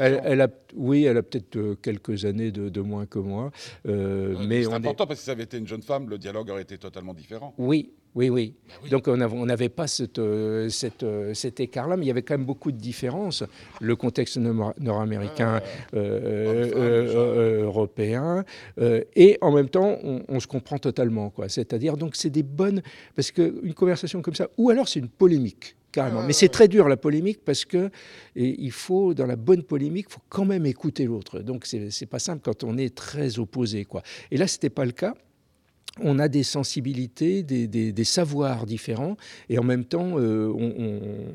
elle, 0.00 0.40
a, 0.40 0.48
oui, 0.74 1.04
elle 1.04 1.16
a 1.16 1.22
peut-être 1.22 1.74
quelques 1.82 2.24
années 2.24 2.50
de, 2.50 2.80
moins 2.80 3.06
que 3.06 3.18
moi. 3.18 3.50
mais 3.84 4.64
c'est 4.64 4.72
important 4.72 5.06
parce 5.06 5.18
que 5.18 5.22
si 5.22 5.26
ça 5.26 5.32
avait 5.32 5.44
été 5.44 5.58
une 5.58 5.66
jeune 5.66 5.82
femme, 5.82 6.08
le 6.08 6.18
dialogue 6.18 6.50
aurait 6.50 6.62
été 6.62 6.78
totalement 6.78 7.14
différent. 7.14 7.54
Oui, 7.58 7.92
oui, 8.14 8.30
oui. 8.30 8.54
Ben 8.82 8.88
Donc 8.90 9.06
on 9.06 9.46
n'avait 9.46 9.68
pas 9.68 9.86
cette, 9.86 10.18
euh, 10.18 10.68
euh, 11.02 11.34
cet 11.34 11.60
écart-là, 11.60 11.96
mais 11.96 12.04
il 12.04 12.08
y 12.08 12.10
avait 12.10 12.22
quand 12.22 12.34
même 12.34 12.46
beaucoup 12.46 12.72
de 12.72 12.76
différences. 12.76 13.44
Le 13.80 13.96
contexte 13.96 14.38
nord-américain, 14.38 15.60
euh, 15.94 17.62
européen, 17.64 18.44
et 19.14 19.38
en 19.40 19.52
même 19.52 19.68
temps, 19.68 19.98
on, 20.02 20.40
se 20.40 20.46
comprend 20.46 20.78
totalement. 20.78 21.32
C'est-à-dire, 21.48 21.96
donc 21.96 22.16
c'est 22.16 22.30
des 22.30 22.42
bonnes... 22.42 22.82
Parce 23.14 23.27
qu'une 23.32 23.74
conversation 23.74 24.22
comme 24.22 24.34
ça, 24.34 24.48
ou 24.56 24.70
alors 24.70 24.88
c'est 24.88 25.00
une 25.00 25.08
polémique. 25.08 25.76
Carrément. 25.90 26.22
Mais 26.22 26.34
c'est 26.34 26.50
très 26.50 26.68
dur 26.68 26.86
la 26.86 26.98
polémique 26.98 27.40
parce 27.44 27.64
que 27.64 27.90
il 28.36 28.70
faut 28.72 29.14
dans 29.14 29.24
la 29.24 29.36
bonne 29.36 29.62
polémique, 29.62 30.06
il 30.10 30.12
faut 30.12 30.22
quand 30.28 30.44
même 30.44 30.66
écouter 30.66 31.06
l'autre. 31.06 31.40
Donc 31.40 31.64
c'est 31.64 32.06
pas 32.06 32.18
simple 32.18 32.42
quand 32.44 32.62
on 32.62 32.76
est 32.76 32.94
très 32.94 33.38
opposé 33.38 33.86
quoi. 33.86 34.02
Et 34.30 34.36
là 34.36 34.46
c'était 34.46 34.70
pas 34.70 34.84
le 34.84 34.92
cas 34.92 35.14
on 36.00 36.18
a 36.18 36.28
des 36.28 36.42
sensibilités, 36.42 37.42
des, 37.42 38.04
savoirs 38.04 38.66
différents, 38.66 39.16
et 39.48 39.58
en 39.58 39.64
même 39.64 39.84
temps, 39.84 40.18
euh, 40.18 40.52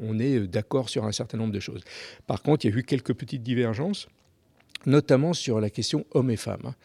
on, 0.01 0.19
est 0.19 0.39
d'accord 0.47 0.89
sur 0.89 1.05
un 1.05 1.11
certain 1.11 1.37
nombre 1.37 1.51
de 1.51 1.59
choses. 1.59 1.81
Par 2.27 2.41
contre, 2.41 2.65
il 2.65 2.71
y 2.71 2.73
a 2.73 2.77
eu 2.77 2.83
quelques 2.83 3.13
petites 3.13 3.43
divergences 3.43 4.07
notamment 4.85 5.33
sur 5.33 5.59
la 5.59 5.69
question 5.69 6.05
hommes 6.11 6.31
et 6.31 6.37
femmes, 6.37 6.65
hein, 6.65 6.75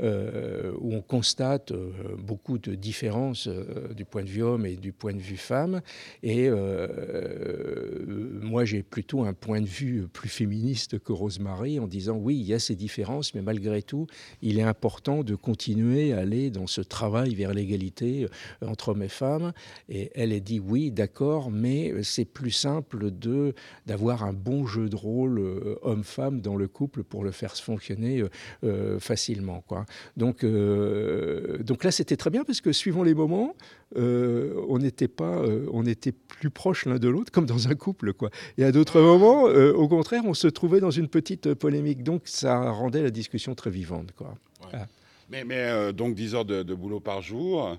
euh, 0.00 0.72
où 0.78 0.94
on 0.94 1.00
constate 1.00 1.72
euh, 1.72 1.90
beaucoup 2.16 2.58
de 2.58 2.76
différences 2.76 3.48
euh, 3.48 3.92
du 3.94 4.04
point 4.04 4.22
de 4.22 4.28
vue 4.28 4.42
homme 4.42 4.64
et 4.64 4.76
du 4.76 4.92
point 4.92 5.12
de 5.12 5.18
vue 5.18 5.36
femme. 5.36 5.80
Et 6.22 6.48
moi, 8.40 8.64
j'ai 8.64 8.82
plutôt 8.82 9.24
un 9.24 9.32
point 9.32 9.60
de 9.60 9.66
vue 9.66 10.06
plus 10.08 10.28
féministe 10.28 10.98
que 10.98 11.12
Rosemary 11.12 11.80
en 11.80 11.86
disant 11.86 12.16
oui, 12.16 12.36
il 12.36 12.46
y 12.46 12.54
a 12.54 12.58
ces 12.58 12.76
différences, 12.76 13.34
mais 13.34 13.42
malgré 13.42 13.82
tout, 13.82 14.06
il 14.40 14.58
est 14.58 14.62
important 14.62 15.22
de 15.24 15.34
continuer 15.34 16.12
à 16.12 16.18
aller 16.18 16.50
dans 16.50 16.66
ce 16.66 16.80
travail 16.80 17.34
vers 17.34 17.52
l'égalité 17.52 18.26
entre 18.64 18.90
hommes 18.90 19.02
et 19.02 19.08
femmes. 19.08 19.52
Et 19.88 20.10
elle 20.14 20.32
a 20.32 20.40
dit 20.40 20.60
oui, 20.60 20.90
d'accord, 20.90 21.50
mais 21.50 22.02
c'est 22.02 22.24
plus 22.24 22.50
simple 22.50 23.10
d'avoir 23.86 24.24
un 24.24 24.32
bon 24.32 24.66
jeu 24.66 24.88
de 24.88 24.96
rôle 24.96 25.40
homme-femme 25.82 26.40
dans 26.40 26.56
le 26.56 26.68
couple 26.68 27.02
pour 27.02 27.24
le 27.24 27.32
faire 27.32 27.47
se 27.56 27.62
fonctionner 27.62 28.20
euh, 28.20 28.28
euh, 28.64 28.98
facilement. 28.98 29.62
Quoi. 29.66 29.86
Donc, 30.16 30.44
euh, 30.44 31.58
donc 31.58 31.84
là, 31.84 31.90
c'était 31.90 32.16
très 32.16 32.30
bien 32.30 32.44
parce 32.44 32.60
que 32.60 32.72
suivant 32.72 33.02
les 33.02 33.14
moments, 33.14 33.54
on 33.96 34.78
n'était 34.78 35.08
pas, 35.08 35.42
on 35.72 35.86
était 35.86 36.12
plus 36.12 36.50
proches 36.50 36.86
l'un 36.86 36.98
de 36.98 37.08
l'autre, 37.08 37.32
comme 37.32 37.46
dans 37.46 37.68
un 37.68 37.74
couple. 37.74 38.12
Quoi. 38.12 38.30
Et 38.58 38.64
à 38.64 38.72
d'autres 38.72 39.00
moments, 39.00 39.44
au 39.44 39.88
contraire, 39.88 40.22
on 40.26 40.34
se 40.34 40.48
trouvait 40.48 40.80
dans 40.80 40.90
une 40.90 41.08
petite 41.08 41.54
polémique. 41.54 42.02
Donc 42.02 42.22
ça 42.24 42.70
rendait 42.70 43.02
la 43.02 43.10
discussion 43.10 43.54
très 43.54 43.70
vivante. 43.70 44.12
Quoi. 44.12 44.34
Mais, 45.30 45.44
mais 45.44 45.92
donc 45.92 46.14
10 46.14 46.34
heures 46.34 46.44
de, 46.44 46.62
de 46.62 46.74
boulot 46.74 47.00
par 47.00 47.22
jour. 47.22 47.78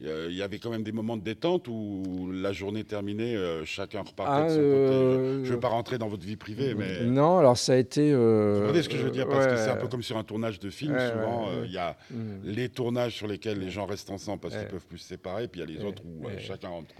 Il 0.00 0.34
y 0.34 0.42
avait 0.42 0.58
quand 0.58 0.70
même 0.70 0.84
des 0.84 0.92
moments 0.92 1.16
de 1.16 1.22
détente 1.22 1.66
où 1.68 2.30
la 2.32 2.52
journée 2.52 2.84
terminée, 2.84 3.34
euh, 3.34 3.64
chacun 3.64 4.02
repartait 4.02 4.44
de 4.44 4.50
son 4.50 4.56
côté. 4.56 4.64
Euh, 4.64 5.44
je 5.44 5.48
ne 5.48 5.54
veux 5.54 5.60
pas 5.60 5.68
rentrer 5.68 5.98
dans 5.98 6.08
votre 6.08 6.24
vie 6.24 6.36
privée, 6.36 6.74
mais... 6.74 7.04
Non, 7.04 7.38
alors 7.38 7.56
ça 7.56 7.72
a 7.72 7.76
été... 7.76 8.12
Euh, 8.12 8.54
Vous 8.54 8.60
comprenez 8.60 8.82
ce 8.82 8.88
que 8.88 8.96
je 8.96 9.02
veux 9.02 9.10
dire 9.10 9.28
Parce 9.28 9.46
que 9.46 9.56
c'est 9.56 9.70
un 9.70 9.76
peu 9.76 9.88
comme 9.88 10.02
sur 10.02 10.16
un 10.16 10.24
tournage 10.24 10.60
de 10.60 10.70
film. 10.70 10.96
souvent, 10.98 11.48
il 11.64 11.72
y 11.72 11.78
a 11.78 11.96
mm. 12.10 12.16
les 12.44 12.68
tournages 12.68 13.16
sur 13.16 13.26
lesquels 13.26 13.58
les 13.58 13.70
gens 13.70 13.86
restent 13.86 14.10
ensemble 14.10 14.40
parce 14.40 14.56
qu'ils 14.56 14.68
peuvent 14.68 14.86
plus 14.86 14.98
se 14.98 15.08
séparer, 15.08 15.48
puis 15.48 15.60
il 15.60 15.68
y 15.68 15.74
a 15.74 15.78
les 15.78 15.84
autres 15.84 16.02
où 16.04 16.28
chacun 16.38 16.68
rentre. 16.68 16.94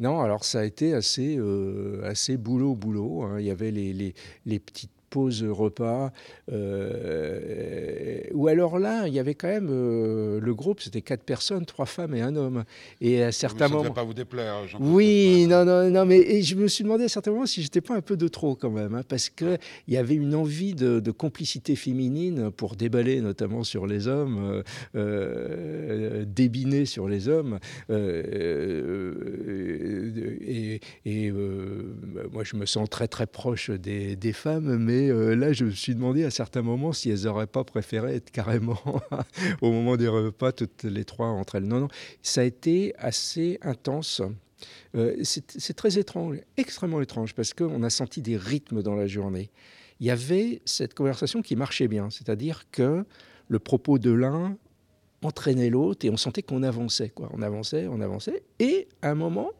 Non, 0.00 0.20
alors 0.20 0.44
ça 0.44 0.60
a 0.60 0.64
été 0.64 0.94
assez, 0.94 1.38
assez 2.02 2.36
boulot-boulot. 2.36 3.22
Hein. 3.22 3.36
Il 3.38 3.46
y 3.46 3.50
avait 3.50 3.70
les, 3.70 3.92
les, 3.92 4.14
les 4.46 4.58
petites 4.58 4.90
pause 5.12 5.44
repas. 5.44 6.10
euh, 6.50 8.20
ou 8.32 8.48
alors 8.48 8.78
là, 8.78 9.06
il 9.08 9.14
y 9.14 9.18
avait 9.18 9.34
quand 9.34 9.48
même 9.48 9.68
euh, 9.70 10.40
le 10.40 10.54
groupe, 10.54 10.80
c'était 10.80 11.02
quatre 11.02 11.22
personnes, 11.22 11.64
trois 11.66 11.86
femmes 11.86 12.14
et 12.14 12.22
un 12.22 12.34
homme. 12.36 12.64
Et 13.00 13.22
à 13.22 13.30
certains 13.32 13.68
ça 13.68 13.74
ne 13.74 13.78
moments. 13.78 13.90
pas 13.92 14.04
vous 14.04 14.14
déplaire, 14.14 14.54
Oui, 14.80 15.46
Kaufmann. 15.48 15.66
non, 15.66 15.82
non, 15.84 15.90
non, 15.90 16.06
mais 16.06 16.18
et 16.18 16.42
je 16.42 16.54
me 16.56 16.66
suis 16.68 16.84
demandé 16.84 17.04
à 17.04 17.08
certains 17.08 17.30
moments 17.32 17.46
si 17.46 17.62
j'étais 17.62 17.80
pas 17.80 17.94
un 17.94 18.00
peu 18.00 18.16
de 18.16 18.28
trop 18.28 18.54
quand 18.54 18.70
même, 18.70 18.94
hein, 18.94 19.02
parce 19.06 19.28
que 19.28 19.58
il 19.86 19.94
y 19.94 19.96
avait 19.96 20.14
une 20.14 20.34
envie 20.34 20.74
de, 20.74 21.00
de 21.00 21.10
complicité 21.10 21.76
féminine 21.76 22.50
pour 22.50 22.74
déballer 22.76 23.20
notamment 23.20 23.64
sur 23.64 23.86
les 23.86 24.08
hommes, 24.08 24.38
euh, 24.38 24.62
euh, 24.96 26.24
débiner 26.26 26.86
sur 26.86 27.06
les 27.08 27.28
hommes, 27.28 27.58
et, 30.50 30.80
et, 31.04 31.30
moi 32.32 32.44
je 32.44 32.56
me 32.56 32.66
sens 32.66 32.88
très 32.88 33.08
très 33.08 33.26
proche 33.26 33.70
des, 33.70 34.16
des 34.16 34.32
femmes, 34.32 34.76
mais 34.78 35.01
euh, 35.10 35.34
là 35.34 35.52
je 35.52 35.64
me 35.64 35.70
suis 35.70 35.94
demandé 35.94 36.24
à 36.24 36.30
certains 36.30 36.62
moments 36.62 36.92
si 36.92 37.10
elles 37.10 37.26
auraient 37.26 37.46
pas 37.46 37.64
préféré 37.64 38.16
être 38.16 38.30
carrément 38.30 38.78
au 39.62 39.70
moment 39.70 39.96
des 39.96 40.08
repas 40.08 40.52
toutes 40.52 40.84
les 40.84 41.04
trois 41.04 41.28
entre 41.28 41.56
elles. 41.56 41.64
Non, 41.64 41.80
non, 41.80 41.88
ça 42.22 42.42
a 42.42 42.44
été 42.44 42.94
assez 42.98 43.58
intense. 43.62 44.22
Euh, 44.94 45.16
c'est 45.24 45.74
très 45.74 45.98
étrange, 45.98 46.38
extrêmement 46.56 47.00
étrange, 47.00 47.34
parce 47.34 47.54
qu'on 47.54 47.82
a 47.82 47.90
senti 47.90 48.22
des 48.22 48.36
rythmes 48.36 48.82
dans 48.82 48.94
la 48.94 49.06
journée. 49.06 49.50
Il 50.00 50.06
y 50.06 50.10
avait 50.10 50.60
cette 50.64 50.94
conversation 50.94 51.42
qui 51.42 51.56
marchait 51.56 51.88
bien, 51.88 52.10
c'est-à-dire 52.10 52.64
que 52.70 53.04
le 53.48 53.58
propos 53.58 53.98
de 53.98 54.10
l'un 54.10 54.56
entraînait 55.22 55.70
l'autre 55.70 56.04
et 56.06 56.10
on 56.10 56.16
sentait 56.16 56.42
qu'on 56.42 56.62
avançait, 56.62 57.08
quoi. 57.10 57.30
On 57.32 57.42
avançait, 57.42 57.86
on 57.88 58.00
avançait, 58.00 58.42
et 58.58 58.88
à 59.02 59.10
un 59.10 59.14
moment, 59.14 59.50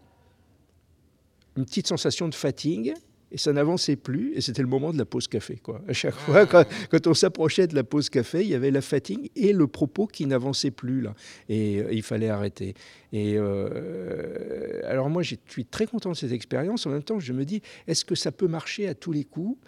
une 1.56 1.64
petite 1.64 1.87
sensation 1.87 2.28
de 2.28 2.34
fatigue. 2.34 2.94
Et 3.34 3.38
ça 3.38 3.50
n'avançait 3.54 3.96
plus, 3.96 4.34
et 4.34 4.42
c'était 4.42 4.60
le 4.60 4.68
moment 4.68 4.92
de 4.92 4.98
la 4.98 5.06
pause 5.06 5.26
café. 5.26 5.56
Quoi. 5.56 5.80
À 5.88 5.94
chaque 5.94 6.14
fois, 6.14 6.44
quand, 6.44 6.66
quand 6.90 7.06
on 7.06 7.14
s'approchait 7.14 7.66
de 7.66 7.74
la 7.74 7.82
pause 7.82 8.10
café, 8.10 8.42
il 8.42 8.48
y 8.48 8.54
avait 8.54 8.70
la 8.70 8.82
fatigue 8.82 9.30
et 9.34 9.54
le 9.54 9.66
propos 9.66 10.06
qui 10.06 10.26
n'avançait 10.26 10.70
plus. 10.70 11.00
Là. 11.00 11.14
Et 11.48 11.78
euh, 11.80 11.92
il 11.92 12.02
fallait 12.02 12.28
arrêter. 12.28 12.74
Et 13.10 13.36
euh, 13.36 14.80
alors 14.84 15.08
moi, 15.08 15.22
je 15.22 15.36
suis 15.48 15.64
très 15.64 15.86
content 15.86 16.10
de 16.10 16.16
cette 16.16 16.32
expérience. 16.32 16.86
En 16.86 16.90
même 16.90 17.02
temps, 17.02 17.20
je 17.20 17.32
me 17.32 17.44
dis, 17.46 17.62
est-ce 17.86 18.04
que 18.04 18.14
ça 18.14 18.32
peut 18.32 18.48
marcher 18.48 18.86
à 18.86 18.94
tous 18.94 19.12
les 19.12 19.24
coups? 19.24 19.58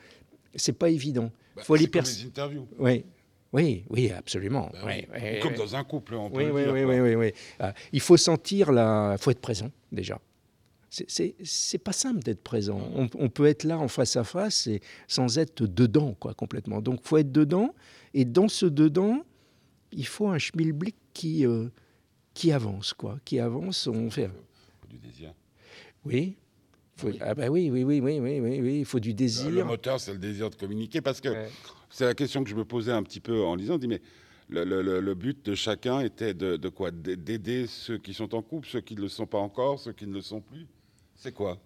C'est 0.54 0.76
pas 0.78 0.90
évident. 0.90 1.32
Bah, 1.56 1.62
Faut 1.64 1.76
c'est 1.76 1.86
comme 1.86 2.02
les 2.02 2.26
interviews. 2.26 2.68
Oui, 2.78 3.04
oui, 3.54 3.84
oui, 3.88 4.10
absolument. 4.10 4.68
Bah 4.72 4.80
oui. 4.86 5.06
Comme 5.40 5.54
dans 5.54 5.74
un 5.74 5.84
couple, 5.84 6.14
on 6.16 6.28
peut 6.28 6.38
Oui, 6.38 6.44
le 6.46 6.52
oui, 6.52 6.62
dire. 6.80 6.88
oui, 6.88 7.00
oui, 7.00 7.14
oui. 7.14 7.32
Ah, 7.58 7.72
il 7.92 8.00
faut 8.00 8.16
sentir 8.16 8.72
la. 8.72 9.14
Il 9.18 9.22
faut 9.22 9.30
être 9.30 9.40
présent 9.40 9.70
déjà. 9.90 10.20
C'est- 11.08 11.78
pas 11.78 11.92
simple 11.92 12.20
d'être 12.22 12.42
présent. 12.42 12.80
On, 12.94 13.08
on 13.18 13.28
peut 13.28 13.46
être 13.46 13.64
là 13.64 13.78
en 13.78 13.88
face 13.88 14.16
à 14.16 14.24
face 14.24 14.66
et 14.66 14.80
sans 15.08 15.38
être 15.38 15.64
dedans, 15.66 16.14
quoi, 16.14 16.34
complètement. 16.34 16.80
Donc, 16.80 17.00
faut 17.02 17.16
être 17.16 17.32
dedans. 17.32 17.74
Et 18.14 18.24
dans 18.24 18.48
ce 18.48 18.66
dedans, 18.66 19.24
il 19.92 20.06
faut 20.06 20.28
un 20.28 20.38
schmilblick 20.38 20.94
qui 21.12 21.46
euh, 21.46 21.68
qui 22.32 22.52
avance, 22.52 22.92
quoi, 22.92 23.18
qui 23.24 23.38
avance. 23.40 23.86
On 23.86 24.10
fait. 24.10 24.28
Faut 24.80 24.86
du 24.88 24.98
désir? 24.98 25.32
Oui. 26.04 26.36
Faut- 26.96 27.08
Oui. 27.08 27.18
Ah 27.20 27.34
bah 27.34 27.48
oui, 27.48 27.70
oui, 27.70 27.82
oui, 27.82 28.00
oui, 28.00 28.20
oui, 28.20 28.40
oui, 28.40 28.60
oui. 28.60 28.78
Il 28.80 28.84
faut 28.84 29.00
du 29.00 29.10
Le 29.10 29.14
désir. 29.14 29.66
moteur, 29.66 29.98
c'est 30.00 30.12
le 30.12 30.18
désir 30.18 30.48
de 30.50 30.54
communiquer. 30.54 31.00
Parce 31.00 31.20
que 31.20 31.28
Ouais. 31.28 31.48
c'est 31.90 32.04
la 32.04 32.14
question 32.14 32.44
que 32.44 32.50
je 32.50 32.54
me 32.54 32.64
posais 32.64 32.92
un 32.92 33.02
petit 33.02 33.20
peu 33.20 33.42
en 33.42 33.56
lisant. 33.56 33.74
Je 33.74 33.80
dis, 33.80 33.88
mais 33.88 34.00
le, 34.48 34.64
le- 34.64 34.82
le- 34.82 35.00
le 35.00 35.14
but 35.14 35.44
de 35.46 35.54
chacun 35.56 36.00
était 36.00 36.34
de, 36.34 36.56
de 36.56 36.68
quoi? 36.68 36.90
D'aider 36.92 37.66
ceux 37.66 37.98
qui 37.98 38.14
sont 38.14 38.32
en 38.34 38.42
couple, 38.42 38.68
ceux 38.68 38.80
qui 38.80 38.94
ne 38.94 39.00
le 39.00 39.08
sont 39.08 39.26
pas 39.26 39.38
encore, 39.38 39.80
ceux 39.80 39.92
qui 39.92 40.06
ne 40.06 40.12
le 40.14 40.20
sont 40.20 40.40
plus? 40.40 40.66
C'est 41.24 41.32
quoi? 41.32 41.56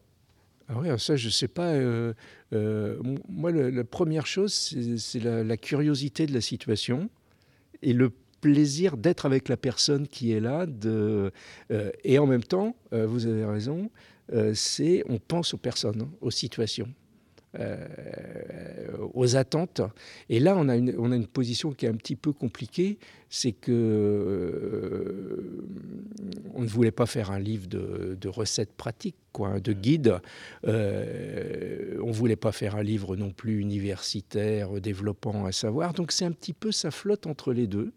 Ah 0.69 0.99
ça, 0.99 1.17
je 1.17 1.29
sais 1.29 1.49
pas. 1.49 1.73
euh, 1.73 2.15
euh, 2.53 2.97
moi, 3.29 3.51
la 3.51 3.83
première 3.83 4.25
chose, 4.25 4.53
c'est 4.99 5.19
la, 5.19 5.57
curiosité 5.57 6.27
de 6.27 6.33
la 6.33 6.41
situation 6.41 7.11
et 7.83 7.93
le 7.93 8.13
plaisir 8.41 8.97
d'être 8.97 9.27
avec 9.27 9.49
la 9.49 9.57
personne 9.57 10.07
qui 10.07 10.31
est 10.31 10.39
là. 10.39 10.65
Euh, 10.85 11.31
et 12.05 12.21
en 12.21 12.27
même 12.27 12.45
temps, 12.45 12.77
vous 12.93 13.27
avez 13.27 13.45
raison, 13.45 13.91
c'est 14.55 15.03
on 15.09 15.19
pense 15.19 15.55
aux 15.55 15.59
personnes, 15.59 16.03
hein, 16.03 16.11
aux 16.21 16.31
situations. 16.31 16.89
Euh, 17.59 17.87
aux 19.15 19.37
attentes. 19.37 19.81
Et 20.29 20.39
là, 20.39 20.55
on 20.59 20.69
a, 20.69 20.77
une, 20.77 20.95
on 20.99 21.13
a 21.13 21.17
une 21.17 21.27
position 21.27 21.73
qui 21.73 21.87
est 21.87 21.89
un 21.89 21.97
petit 21.97 22.15
peu 22.15 22.35
compliquée, 22.35 22.99
c'est 23.31 23.53
que 23.53 23.73
euh, 23.73 25.67
on 26.55 26.61
ne 26.61 26.69
voulait 26.69 26.91
pas 26.91 27.07
faire 27.07 27.31
un 27.31 27.39
livre 27.39 27.67
de, 27.67 28.29
recettes 28.29 28.75
pratiques, 28.77 29.17
quoi, 29.33 29.61
de 29.61 29.73
guides. 29.73 30.19
Euh, 30.67 31.99
on 32.03 32.09
ne 32.09 32.13
voulait 32.13 32.37
pas 32.37 32.53
faire 32.53 32.77
un 32.77 32.83
livre 32.83 33.17
non 33.17 33.31
plus 33.31 33.61
universitaire, 33.61 34.73
développant 34.81 35.47
un 35.47 35.53
savoir. 35.53 35.95
Donc 35.95 36.13
c'est 36.13 36.27
un 36.27 36.33
petit 36.33 36.53
peu, 36.53 36.71
ça 36.71 36.91
flotte 36.91 37.27
entre 37.27 37.55
les 37.55 37.67
deux. 37.67 37.93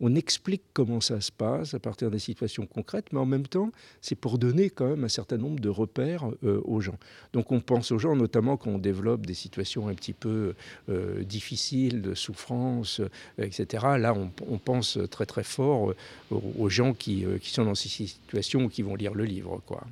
On 0.00 0.14
explique 0.14 0.62
comment 0.72 1.00
ça 1.00 1.20
se 1.20 1.30
passe 1.30 1.74
à 1.74 1.78
partir 1.78 2.10
des 2.10 2.18
situations 2.18 2.66
concrètes, 2.66 3.06
mais 3.12 3.18
en 3.20 3.26
même 3.26 3.46
temps, 3.46 3.70
c'est 4.00 4.14
pour 4.16 4.38
donner 4.38 4.70
quand 4.70 4.88
même 4.88 5.04
un 5.04 5.08
certain 5.08 5.36
nombre 5.36 5.60
de 5.60 5.68
repères 5.68 6.24
euh, 6.44 6.60
aux 6.64 6.80
gens. 6.80 6.98
Donc 7.32 7.52
on 7.52 7.60
pense 7.60 7.92
aux 7.92 7.98
gens, 7.98 8.16
notamment 8.16 8.56
quand 8.56 8.70
on 8.70 8.78
développe 8.78 9.26
des 9.26 9.34
situations 9.34 9.88
un 9.88 9.94
petit 9.94 10.12
peu 10.12 10.54
euh, 10.88 11.22
difficiles, 11.22 12.02
de 12.02 12.14
souffrance, 12.14 13.00
euh, 13.00 13.08
etc. 13.38 13.84
Là, 13.98 14.14
on, 14.14 14.30
on 14.48 14.58
pense 14.58 14.98
très 15.10 15.26
très 15.26 15.44
fort 15.44 15.94
aux, 16.30 16.68
gens 16.68 16.92
qui, 16.94 17.24
qui 17.40 17.50
sont 17.50 17.64
dans 17.64 17.74
ces 17.74 17.88
situations 17.88 18.64
ou 18.64 18.68
qui 18.68 18.82
vont 18.82 18.94
lire 18.96 19.14
le 19.14 19.24
livre. 19.24 19.60
Quoi. 19.66 19.82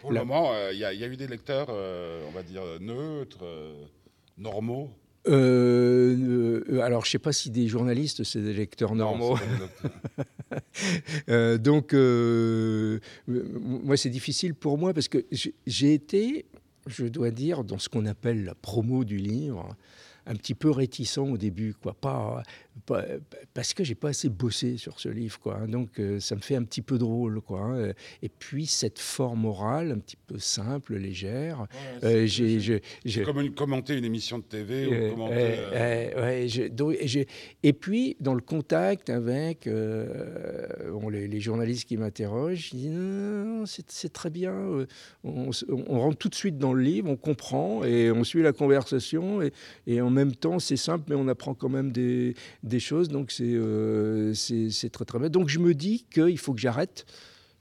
Pour 0.00 0.12
Là- 0.12 0.20
le 0.20 0.26
moment, 0.26 0.52
il 0.72 0.78
y, 0.78 0.84
a- 0.84 0.92
y 0.92 1.04
a 1.04 1.06
eu 1.06 1.16
des 1.16 1.26
lecteurs, 1.26 1.68
on 1.70 2.30
va 2.32 2.42
dire, 2.42 2.62
neutres, 2.80 3.44
normaux. 4.38 4.90
Euh, 5.28 6.62
euh, 6.68 6.80
alors, 6.82 7.04
je 7.04 7.08
ne 7.08 7.12
sais 7.12 7.18
pas 7.18 7.32
si 7.32 7.50
des 7.50 7.68
journalistes, 7.68 8.24
c'est 8.24 8.40
des 8.42 8.52
lecteurs 8.52 8.94
normaux. 8.94 9.36
Euh, 11.30 11.56
donc, 11.56 11.94
euh, 11.94 12.98
moi, 13.26 13.96
c'est 13.96 14.10
difficile 14.10 14.54
pour 14.54 14.76
moi 14.76 14.92
parce 14.92 15.08
que 15.08 15.24
j'ai- 15.32 15.54
j'ai 15.66 15.94
été, 15.94 16.44
je 16.86 17.06
dois 17.06 17.30
dire, 17.30 17.64
dans 17.64 17.78
ce 17.78 17.88
qu'on 17.88 18.04
appelle 18.04 18.44
la 18.44 18.54
promo 18.54 19.02
du 19.04 19.16
livre, 19.16 19.74
un 20.26 20.34
petit 20.34 20.54
peu 20.54 20.70
réticent 20.70 21.18
au 21.18 21.36
début, 21.36 21.74
quoi. 21.74 21.94
Pas, 21.94 22.42
pas- 22.86 23.04
parce 23.54 23.74
que 23.74 23.82
j'ai 23.84 23.94
pas 23.94 24.10
assez 24.10 24.28
bossé 24.28 24.76
sur 24.76 25.00
ce 25.00 25.08
livre, 25.08 25.38
quoi. 25.40 25.58
hein. 25.58 25.68
Donc, 25.68 25.98
euh, 25.98 26.20
ça 26.20 26.36
me 26.36 26.40
fait 26.40 26.54
un 26.56 26.62
petit 26.64 26.82
peu 26.82 26.96
drôle, 26.98 27.40
quoi. 27.40 27.60
hein. 27.60 27.92
Et 28.22 28.28
puis, 28.28 28.66
cette 28.66 28.98
forme 28.98 29.44
orale, 29.44 29.90
un 29.92 29.98
petit 29.98 30.16
peu 30.26 30.38
simple, 30.38 30.96
légère. 30.96 31.66
Ouais, 32.02 32.08
euh, 32.08 32.26
j'ai, 32.26 32.60
je- 32.60 32.74
c'est 33.04 33.10
je- 33.10 33.22
comme 33.24 33.40
une- 33.40 33.52
commenter 33.54 33.96
une 33.98 34.04
émission 34.04 34.38
de 34.38 34.44
TV 34.44 34.86
ou 34.86 34.92
euh, 34.92 35.10
commenter. 35.10 35.34
ouais, 36.16 36.46
je- 36.48 36.68
donc, 36.68 36.96
et 37.62 37.72
puis, 37.72 38.16
dans 38.20 38.34
le 38.34 38.40
contact 38.40 39.10
avec 39.10 39.68
bon, 39.68 41.08
les, 41.08 41.26
les 41.28 41.40
journalistes 41.40 41.88
qui 41.88 41.96
m'interrogent, 41.96 42.70
je 42.70 42.76
dis 42.76 42.88
non, 42.88 43.64
c'est 43.66 44.12
très 44.12 44.30
bien. 44.30 44.52
On, 45.24 45.50
on 45.68 45.98
rentre 46.00 46.16
tout 46.18 46.28
de 46.28 46.34
suite 46.34 46.58
dans 46.58 46.72
le 46.72 46.82
livre, 46.82 47.10
on 47.10 47.16
comprend 47.16 47.84
et 47.84 48.10
on 48.10 48.24
suit 48.24 48.42
la 48.42 48.52
conversation. 48.52 49.42
Et, 49.42 49.52
et 49.86 50.00
en 50.00 50.10
même 50.12 50.34
temps, 50.34 50.58
c'est 50.58 50.76
simple, 50.76 51.04
mais 51.08 51.14
on 51.14 51.28
apprend 51.28 51.54
quand 51.54 51.68
même 51.68 51.92
des, 51.92 52.34
choses. 52.78 53.08
Donc, 53.08 53.32
c'est 53.32 53.44
euh, 53.44 54.32
très, 54.92 55.04
très 55.04 55.18
bien. 55.18 55.28
Donc, 55.28 55.48
je 55.48 55.58
me 55.58 55.74
dis 55.74 56.06
qu'il 56.12 56.38
faut 56.38 56.54
que 56.54 56.60
j'arrête 56.60 57.06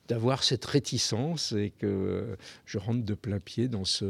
d'avoir 0.07 0.43
cette 0.43 0.65
réticence 0.65 1.53
et 1.53 1.71
que 1.71 2.35
je 2.65 2.77
rentre 2.77 3.05
de 3.05 3.13
plein 3.13 3.39
pied 3.39 3.67
dans 3.69 3.85
ce, 3.85 4.05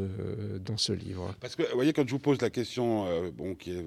dans 0.58 0.76
ce 0.76 0.92
livre. 0.92 1.34
Parce 1.40 1.54
que, 1.54 1.62
vous 1.62 1.74
voyez, 1.74 1.92
quand 1.92 2.06
je 2.06 2.12
vous 2.12 2.18
pose 2.18 2.40
la 2.40 2.50
question, 2.50 3.06
euh, 3.06 3.30
bon, 3.30 3.54
qui 3.54 3.70
est 3.70 3.84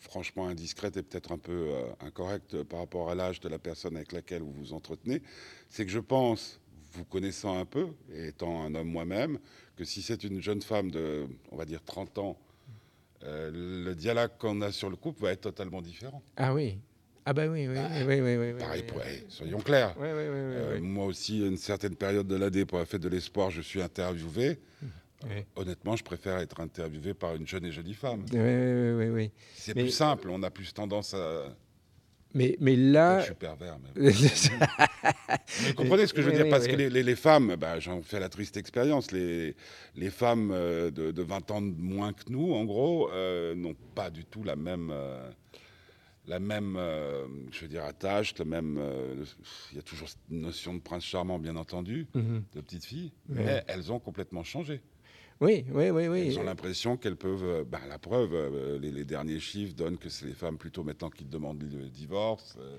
franchement 0.00 0.48
indiscrète 0.48 0.96
et 0.96 1.02
peut-être 1.02 1.32
un 1.32 1.38
peu 1.38 1.52
euh, 1.52 1.84
incorrecte 2.00 2.62
par 2.64 2.80
rapport 2.80 3.10
à 3.10 3.14
l'âge 3.14 3.40
de 3.40 3.48
la 3.48 3.58
personne 3.58 3.96
avec 3.96 4.12
laquelle 4.12 4.42
vous 4.42 4.52
vous 4.52 4.72
entretenez, 4.72 5.22
c'est 5.68 5.86
que 5.86 5.92
je 5.92 6.00
pense, 6.00 6.60
vous 6.92 7.04
connaissant 7.04 7.58
un 7.58 7.64
peu, 7.64 7.86
et 8.12 8.28
étant 8.28 8.64
un 8.64 8.74
homme 8.74 8.88
moi-même, 8.88 9.38
que 9.76 9.84
si 9.84 10.02
c'est 10.02 10.24
une 10.24 10.40
jeune 10.40 10.62
femme 10.62 10.90
de, 10.90 11.26
on 11.50 11.56
va 11.56 11.64
dire, 11.64 11.82
30 11.84 12.18
ans, 12.18 12.38
euh, 13.24 13.84
le 13.84 13.94
dialogue 13.94 14.30
qu'on 14.38 14.60
a 14.62 14.72
sur 14.72 14.90
le 14.90 14.96
couple 14.96 15.22
va 15.22 15.32
être 15.32 15.42
totalement 15.42 15.82
différent. 15.82 16.22
Ah 16.36 16.52
oui. 16.54 16.78
Ah 17.24 17.32
bah 17.32 17.46
oui, 17.46 17.68
oui, 17.68 17.76
oui, 17.78 18.04
oui, 18.04 18.20
oui, 18.20 18.36
oui, 18.52 18.58
Pareil, 18.58 18.80
oui, 18.84 18.86
pour, 18.88 18.96
oui. 18.98 19.04
eh, 19.08 19.24
soyons 19.28 19.60
clairs. 19.60 19.94
Euh. 20.00 20.80
Moi 20.80 21.06
aussi, 21.06 21.42
à 21.44 21.46
une 21.46 21.56
certaine 21.56 21.94
période 21.94 22.26
de 22.26 22.34
l'année, 22.34 22.64
pour 22.64 22.78
la 22.78 22.84
fête 22.84 23.00
de 23.00 23.08
l'espoir, 23.08 23.50
je 23.50 23.60
suis 23.62 23.80
interviewé. 23.80 24.58
Oui. 25.24 25.44
Honnêtement, 25.54 25.94
je 25.94 26.02
préfère 26.02 26.38
être 26.38 26.58
interviewé 26.58 27.14
par 27.14 27.36
une 27.36 27.46
jeune 27.46 27.64
et 27.64 27.70
jolie 27.70 27.94
femme. 27.94 28.24
Oui, 28.32 28.38
oui, 28.40 28.92
oui, 28.92 29.08
oui. 29.10 29.30
C'est 29.54 29.72
plus 29.72 29.90
simple, 29.90 30.28
on 30.30 30.42
a 30.42 30.50
plus 30.50 30.74
tendance 30.74 31.14
à... 31.14 31.44
Mais, 32.34 32.56
mais 32.60 32.76
Je 32.76 32.92
là... 32.92 33.20
suis 33.22 33.34
pervers, 33.34 33.78
même. 33.78 34.10
Vous 35.60 35.74
comprenez 35.74 36.06
ce 36.06 36.14
que 36.14 36.22
je 36.22 36.26
veux 36.26 36.32
Oui, 36.32 36.36
dire? 36.36 36.44
oui, 36.46 36.50
Parce 36.50 36.64
oui. 36.64 36.70
que 36.72 36.76
les, 36.76 36.90
les- 36.90 37.02
les 37.02 37.16
femmes, 37.16 37.56
bah, 37.56 37.78
j'en 37.78 38.02
fais 38.02 38.20
la 38.20 38.28
triste 38.28 38.56
expérience, 38.56 39.12
les, 39.12 39.54
les 39.96 40.10
femmes 40.10 40.50
euh, 40.52 40.90
de, 40.90 41.10
de 41.10 41.22
20 41.22 41.50
ans 41.50 41.60
de 41.62 41.74
moins 41.80 42.12
que 42.12 42.22
nous, 42.30 42.52
en 42.54 42.64
gros, 42.64 43.10
euh, 43.12 43.54
n'ont 43.54 43.76
pas 43.94 44.10
du 44.10 44.24
tout 44.24 44.42
la 44.44 44.56
même... 44.56 44.90
euh, 44.92 45.30
la 46.28 46.38
même, 46.38 46.78
je 47.50 47.60
veux 47.62 47.68
dire, 47.68 47.82
attache, 47.84 48.38
le 48.38 48.44
même. 48.44 48.80
Il 49.72 49.76
y 49.76 49.78
a 49.80 49.82
toujours 49.82 50.08
cette 50.08 50.20
notion 50.30 50.72
de 50.72 50.78
prince 50.78 51.02
charmant, 51.04 51.40
bien 51.40 51.56
entendu, 51.56 52.06
Mhm. 52.14 52.44
de 52.54 52.60
petite 52.60 52.84
fille, 52.84 53.10
Ouais. 53.28 53.42
mais 53.44 53.64
elles 53.66 53.90
ont 53.90 53.98
complètement 53.98 54.44
changé. 54.44 54.80
Oui, 55.42 55.64
oui, 55.72 55.90
oui, 55.90 56.06
oui. 56.08 56.26
Elles 56.28 56.38
ont 56.38 56.44
l'impression 56.44 56.96
qu'elles 56.96 57.16
peuvent. 57.16 57.42
euh, 57.44 57.64
ben, 57.64 57.80
la 57.88 57.98
preuve, 57.98 58.30
euh, 58.32 58.78
les, 58.78 58.92
les 58.92 59.04
derniers 59.04 59.40
chiffres 59.40 59.74
donnent 59.74 59.98
que 59.98 60.08
c'est 60.08 60.24
les 60.26 60.34
femmes 60.34 60.56
plutôt 60.56 60.84
maintenant 60.84 61.10
qui 61.10 61.24
demandent 61.24 61.62
le 61.62 61.88
divorce. 61.88 62.56
euh, 62.60 62.76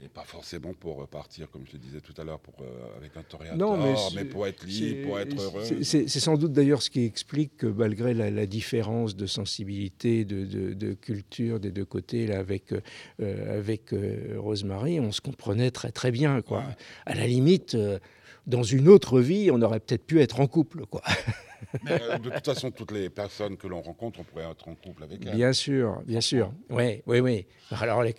et 0.00 0.06
pas 0.08 0.22
forcément 0.22 0.74
pour 0.74 0.94
repartir, 0.98 1.50
comme 1.50 1.66
je 1.66 1.72
te 1.72 1.76
disais 1.76 2.00
tout 2.00 2.14
à 2.20 2.22
l'heure, 2.22 2.38
pour, 2.38 2.54
euh, 2.60 2.96
avec 2.96 3.16
un 3.16 3.24
toréador, 3.24 3.76
Non, 3.76 3.96
mais 4.14 4.24
pour 4.26 4.46
être 4.46 4.64
libre, 4.64 5.08
pour 5.08 5.18
être 5.18 5.40
heureux. 5.42 5.64
C'est- 5.82 6.06
sans 6.08 6.36
doute 6.36 6.52
d'ailleurs 6.52 6.82
ce 6.82 6.90
qui 6.90 7.02
explique 7.04 7.56
que 7.56 7.66
malgré 7.66 8.14
la, 8.14 8.30
la 8.30 8.46
différence 8.46 9.16
de 9.16 9.26
sensibilité, 9.26 10.24
de, 10.24 10.44
de- 10.44 10.72
de 10.74 10.92
culture 10.94 11.58
des 11.58 11.72
deux 11.72 11.84
côtés, 11.84 12.28
là, 12.28 12.38
avec, 12.38 12.72
euh, 12.72 13.58
avec 13.58 13.92
euh, 13.92 14.36
Rosemary, 14.38 15.00
on 15.00 15.10
se 15.10 15.20
comprenait 15.20 15.72
très 15.72 15.90
très 15.90 16.12
bien. 16.12 16.42
Quoi. 16.42 16.58
Ouais. 16.60 16.76
À 17.06 17.16
la 17.16 17.26
limite, 17.26 17.76
dans 18.46 18.62
une 18.62 18.86
autre 18.88 19.18
vie, 19.20 19.50
on 19.50 19.60
aurait 19.62 19.80
peut-être 19.80 20.04
pu 20.06 20.20
être 20.20 20.38
en 20.38 20.46
couple. 20.46 20.86
Quoi. 20.86 21.02
Mais 21.84 22.00
euh, 22.02 22.18
de 22.18 22.30
toute 22.30 22.44
façon, 22.44 22.70
toutes 22.70 22.92
les 22.92 23.10
personnes 23.10 23.56
que 23.56 23.66
l'on 23.66 23.80
rencontre, 23.82 24.20
on 24.20 24.24
pourrait 24.24 24.44
être 24.50 24.68
en 24.68 24.74
couple 24.74 25.02
avec 25.02 25.24
elles. 25.26 25.34
Bien 25.34 25.52
sûr, 25.52 26.00
bien 26.06 26.20
sûr. 26.20 26.52
Oui, 26.70 27.02
oui, 27.06 27.20
oui. 27.20 27.46
Alors, 27.72 28.02
les- 28.02 28.14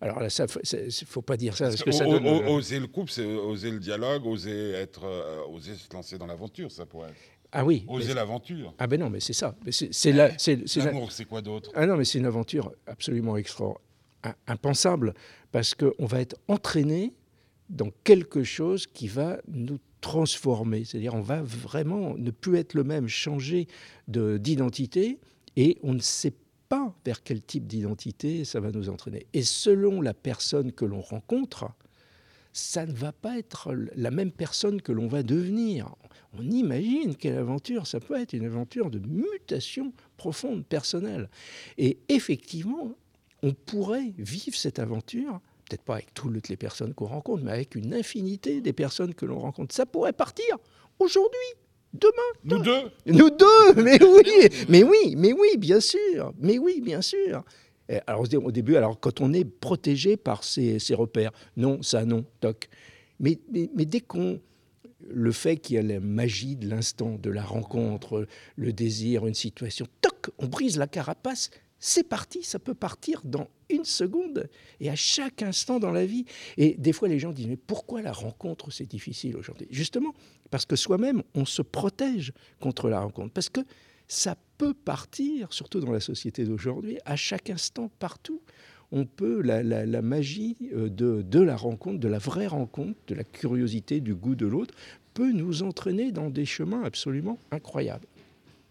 alors 0.00 0.20
là, 0.20 0.30
ça, 0.30 0.46
faut- 0.48 1.22
pas 1.22 1.36
dire 1.36 1.56
ça 1.56 1.68
parce, 1.68 1.82
que 1.82 1.90
ça 1.92 2.06
O- 2.06 2.12
donne. 2.18 2.26
o- 2.26 2.54
oser 2.56 2.80
le 2.80 2.86
couple, 2.86 3.10
c'est 3.12 3.24
oser 3.24 3.70
le 3.70 3.78
dialogue, 3.78 4.26
oser 4.26 4.70
être, 4.72 5.04
euh, 5.04 5.42
oser 5.52 5.74
se 5.74 5.92
lancer 5.92 6.18
dans 6.18 6.26
l'aventure, 6.26 6.70
ça 6.70 6.86
pourrait. 6.86 7.10
être. 7.10 7.16
Ah 7.52 7.64
oui. 7.64 7.84
Oser 7.88 8.14
l'aventure. 8.14 8.74
Ah 8.78 8.86
ben 8.86 9.00
non, 9.00 9.10
mais 9.10 9.18
c'est 9.20 9.32
ça. 9.32 9.56
C'est 9.70 10.12
la- 10.12 10.30
L'amour, 10.76 11.10
c'est 11.10 11.24
quoi 11.24 11.42
d'autre? 11.42 11.70
Ah 11.74 11.84
non, 11.86 11.96
mais 11.96 12.04
c'est 12.04 12.18
une 12.18 12.26
aventure 12.26 12.72
absolument 12.86 13.36
extra, 13.36 13.74
im- 14.22 14.34
impensable, 14.46 15.14
parce 15.50 15.74
qu'on 15.74 16.06
va 16.06 16.20
être 16.20 16.36
entraîné 16.46 17.12
dans 17.68 17.90
quelque 18.04 18.44
chose 18.44 18.86
qui 18.86 19.08
va 19.08 19.38
nous 19.48 19.78
transformer. 20.00 20.84
C'est-à-dire, 20.84 21.14
on 21.14 21.20
va 21.20 21.42
vraiment 21.42 22.16
ne 22.16 22.30
plus 22.30 22.56
être 22.56 22.74
le 22.74 22.84
même, 22.84 23.08
changer 23.08 23.66
de- 24.08 24.38
d'identité, 24.38 25.18
et 25.56 25.78
on 25.82 25.94
ne 25.94 26.00
sait 26.00 26.34
pas 26.68 26.94
vers 27.04 27.22
quel 27.22 27.42
type 27.42 27.66
d'identité 27.66 28.44
ça 28.44 28.60
va 28.60 28.70
nous 28.70 28.88
entraîner. 28.88 29.26
Et 29.32 29.42
selon 29.42 30.00
la 30.00 30.14
personne 30.14 30.72
que 30.72 30.84
l'on 30.84 31.00
rencontre, 31.00 31.66
ça 32.52 32.86
ne 32.86 32.92
va 32.92 33.12
pas 33.12 33.38
être 33.38 33.74
la 33.94 34.10
même 34.10 34.32
personne 34.32 34.82
que 34.82 34.92
l'on 34.92 35.06
va 35.06 35.22
devenir. 35.22 35.94
On 36.32 36.42
imagine 36.42 37.16
quelle 37.16 37.38
aventure, 37.38 37.86
ça 37.86 38.00
peut 38.00 38.18
être 38.18 38.32
une 38.32 38.44
aventure 38.44 38.90
de 38.90 38.98
mutation 38.98 39.92
profonde, 40.16 40.64
personnelle. 40.64 41.28
Et 41.78 41.98
effectivement, 42.08 42.92
on 43.42 43.52
pourrait 43.52 44.12
vivre 44.18 44.56
cette 44.56 44.78
aventure, 44.78 45.40
peut-être 45.70 45.84
pas 45.84 45.94
avec 45.94 46.12
toutes 46.14 46.48
les 46.48 46.56
personnes 46.56 46.94
qu'on 46.94 47.06
rencontre, 47.06 47.44
mais 47.44 47.52
avec 47.52 47.76
une 47.76 47.94
infinité 47.94 48.60
des 48.60 48.72
personnes 48.72 49.14
que 49.14 49.24
l'on 49.24 49.38
rencontre. 49.38 49.74
Ça 49.74 49.86
pourrait 49.86 50.12
partir 50.12 50.58
aujourd'hui, 50.98 51.38
demain. 51.94 52.12
Nous 52.44 52.58
deux 52.58 52.90
Nous 53.06 53.30
deux, 53.30 53.74
mais 53.82 54.02
oui, 54.02 54.48
mais 54.68 54.82
oui, 54.82 55.14
mais 55.16 55.32
oui, 55.32 55.56
bien 55.58 55.80
sûr, 55.80 56.32
mais 56.38 56.58
oui, 56.58 56.80
bien 56.80 57.02
sûr. 57.02 57.44
Alors 58.06 58.22
au 58.22 58.36
au 58.36 58.52
début, 58.52 58.76
alors 58.76 58.98
quand 58.98 59.20
on 59.20 59.32
est 59.32 59.44
protégé 59.44 60.16
par 60.16 60.44
ces, 60.44 60.78
ces 60.78 60.94
repères, 60.94 61.32
non, 61.56 61.82
ça 61.82 62.04
non, 62.04 62.24
toc. 62.40 62.68
Mais, 63.18 63.38
mais, 63.52 63.70
mais 63.74 63.84
dès 63.84 64.00
qu'on 64.00 64.40
le 65.08 65.32
fait 65.32 65.56
qu'il 65.56 65.76
y 65.76 65.78
a 65.78 65.82
la 65.82 66.00
magie 66.00 66.56
de 66.56 66.68
l'instant, 66.68 67.16
de 67.20 67.30
la 67.30 67.42
rencontre, 67.42 68.26
le 68.56 68.72
désir, 68.72 69.26
une 69.26 69.34
situation, 69.34 69.86
toc, 70.00 70.30
on 70.38 70.46
brise 70.46 70.78
la 70.78 70.86
carapace, 70.86 71.50
c'est 71.80 72.06
parti, 72.06 72.42
ça 72.42 72.58
peut 72.58 72.74
partir 72.74 73.22
dans 73.24 73.48
une 73.70 73.84
seconde 73.84 74.48
et 74.80 74.90
à 74.90 74.96
chaque 74.96 75.42
instant 75.42 75.80
dans 75.80 75.90
la 75.90 76.04
vie. 76.04 76.26
Et 76.58 76.74
des 76.78 76.92
fois, 76.92 77.08
les 77.08 77.18
gens 77.18 77.32
disent, 77.32 77.48
mais 77.48 77.56
pourquoi 77.56 78.02
la 78.02 78.12
rencontre, 78.12 78.70
c'est 78.70 78.86
difficile 78.86 79.36
aujourd'hui? 79.36 79.66
Justement, 79.70 80.14
parce 80.50 80.66
que 80.66 80.76
soi-même, 80.76 81.22
on 81.34 81.46
se 81.46 81.62
protège 81.62 82.32
contre 82.60 82.90
la 82.90 83.00
rencontre. 83.00 83.32
Parce 83.32 83.48
que 83.48 83.60
ça 84.08 84.36
peut 84.58 84.74
partir, 84.74 85.52
surtout 85.52 85.80
dans 85.80 85.92
la 85.92 86.00
société 86.00 86.44
d'aujourd'hui, 86.44 86.98
à 87.06 87.16
chaque 87.16 87.48
instant, 87.48 87.90
partout. 87.98 88.42
On 88.92 89.06
peut, 89.06 89.40
la, 89.40 90.02
magie 90.02 90.56
euh, 90.74 90.90
de, 90.90 91.40
la 91.40 91.56
rencontre, 91.56 92.00
de 92.00 92.08
la 92.08 92.18
vraie 92.18 92.48
rencontre, 92.48 92.98
de 93.06 93.14
la 93.14 93.24
curiosité, 93.24 94.00
du 94.00 94.14
goût 94.14 94.34
de 94.34 94.46
l'autre, 94.46 94.74
peut 95.14 95.32
nous 95.32 95.62
entraîner 95.62 96.12
dans 96.12 96.28
des 96.28 96.44
chemins 96.44 96.82
absolument 96.82 97.38
incroyables. 97.52 98.06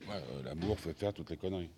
Euh, 0.09 0.43
L'amour 0.43 0.77
fait 0.77 0.93
faire 0.93 1.13
toutes 1.13 1.29
les 1.29 1.37
conneries. 1.37 1.69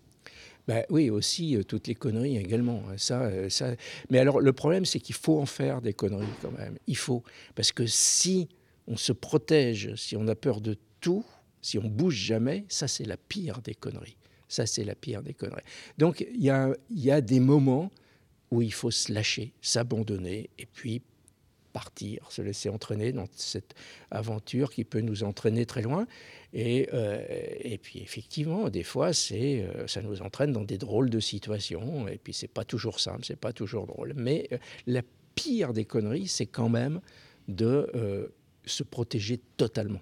Ben 0.68 0.86
oui, 0.90 1.10
aussi 1.10 1.56
euh, 1.56 1.64
toutes 1.64 1.88
les 1.88 1.96
conneries 1.96 2.38
également. 2.38 2.84
hein, 2.90 2.98
Ça, 2.98 3.24
euh, 3.24 3.50
ça. 3.50 3.76
Mais 4.10 4.20
alors 4.20 4.40
le 4.40 4.54
problème, 4.54 4.86
c'est 4.86 5.00
qu'il 5.00 5.16
faut 5.16 5.40
en 5.40 5.46
faire 5.46 5.82
des 5.82 5.94
conneries 5.94 6.28
quand 6.42 6.52
même. 6.52 6.78
Il 6.88 6.98
faut. 6.98 7.24
Parce 7.56 7.72
que 7.72 7.86
si 7.88 8.48
on 8.88 8.98
se 8.98 9.12
protège, 9.12 9.96
si 9.96 10.16
on 10.16 10.28
a 10.28 10.36
peur 10.36 10.62
de 10.62 10.78
tout, 11.00 11.26
si 11.62 11.78
on 11.78 11.88
bouge 11.88 12.16
jamais, 12.16 12.66
ça 12.70 12.88
c'est 12.88 13.06
la 13.06 13.18
pire 13.18 13.62
des 13.62 13.74
conneries. 13.76 14.18
Ça 14.48 14.66
c'est 14.66 14.84
la 14.84 14.96
pire 14.96 15.24
des 15.24 15.34
conneries. 15.34 15.64
Donc 15.98 16.26
il 16.34 16.42
y 16.44 16.50
a, 16.50 16.74
y 16.92 17.12
a 17.12 17.22
des 17.22 17.40
moments 17.40 17.92
où 18.52 18.62
il 18.62 18.74
faut 18.74 18.92
se 18.92 19.12
lâcher, 19.14 19.54
s'abandonner 19.62 20.50
et 20.60 20.66
puis 20.66 21.02
partir, 21.72 22.32
se 22.32 22.42
laisser 22.42 22.70
entraîner 22.70 23.12
dans 23.12 23.26
cette 23.34 23.74
aventure 24.12 24.72
qui 24.72 24.84
peut 24.84 25.02
nous 25.02 25.24
entraîner 25.24 25.66
très 25.66 25.82
loin. 25.82 26.08
Et, 26.54 26.90
euh, 26.94 27.24
et 27.60 27.78
puis 27.78 28.00
effectivement, 28.00 28.70
des 28.70 28.84
fois, 28.84 29.14
c'est, 29.14 29.62
euh, 29.62 29.88
ça 29.88 30.02
nous 30.02 30.22
entraîne 30.22 30.52
dans 30.52 30.64
des 30.64 30.78
drôles 30.78 31.10
de 31.10 31.20
situations. 31.20 32.08
Et 32.08 32.18
puis 32.18 32.34
c'est 32.34 32.48
pas 32.48 32.66
toujours 32.66 33.00
simple, 33.00 33.26
c'est 33.26 33.40
pas 33.40 33.54
toujours 33.54 33.88
drôle. 33.88 34.14
Mais 34.16 34.48
euh, 34.52 34.58
la 34.88 35.02
pire 35.36 35.74
des 35.74 35.86
conneries, 35.86 36.28
c'est 36.28 36.46
quand 36.46 36.70
même 36.70 37.02
de 37.48 37.90
euh, 37.96 38.28
se 38.66 38.84
protéger 38.84 39.40
totalement. 39.58 40.02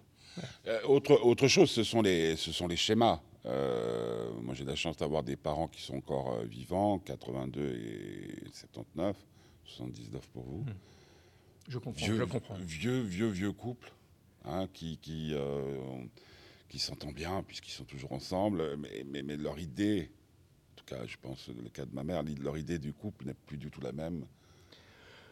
Euh, 0.67 0.79
autre, 0.85 1.19
autre 1.23 1.47
chose, 1.47 1.69
ce 1.69 1.83
sont 1.83 2.01
les, 2.01 2.35
ce 2.35 2.51
sont 2.51 2.67
les 2.67 2.75
schémas. 2.75 3.21
Euh, 3.45 4.29
moi, 4.41 4.53
j'ai 4.53 4.65
la 4.65 4.75
chance 4.75 4.97
d'avoir 4.97 5.23
des 5.23 5.35
parents 5.35 5.67
qui 5.67 5.81
sont 5.81 5.95
encore 5.95 6.33
euh, 6.33 6.45
vivants, 6.45 6.99
82 6.99 7.61
et 7.61 8.49
79, 8.51 9.15
79 9.65 10.27
pour 10.29 10.43
vous. 10.43 10.65
Je 11.69 11.77
comprends. 11.77 12.05
vieux, 12.05 12.25
vieux, 12.65 13.01
vieux, 13.01 13.27
vieux 13.29 13.51
couple, 13.53 13.91
hein, 14.43 14.67
qui, 14.73 14.97
qui, 14.97 15.33
euh, 15.33 15.77
qui 16.67 16.79
s'entend 16.79 17.11
bien 17.11 17.43
puisqu'ils 17.43 17.71
sont 17.71 17.85
toujours 17.85 18.11
ensemble, 18.11 18.75
mais, 18.77 19.05
mais, 19.09 19.21
mais 19.21 19.37
leur 19.37 19.57
idée, 19.59 20.09
en 20.73 20.75
tout 20.75 20.85
cas, 20.85 21.05
je 21.05 21.15
pense, 21.21 21.47
le 21.47 21.69
cas 21.69 21.85
de 21.85 21.93
ma 21.93 22.03
mère, 22.03 22.23
leur 22.41 22.57
idée 22.57 22.79
du 22.79 22.91
couple 22.91 23.25
n'est 23.25 23.33
plus 23.35 23.57
du 23.57 23.69
tout 23.69 23.81
la 23.81 23.91
même. 23.91 24.25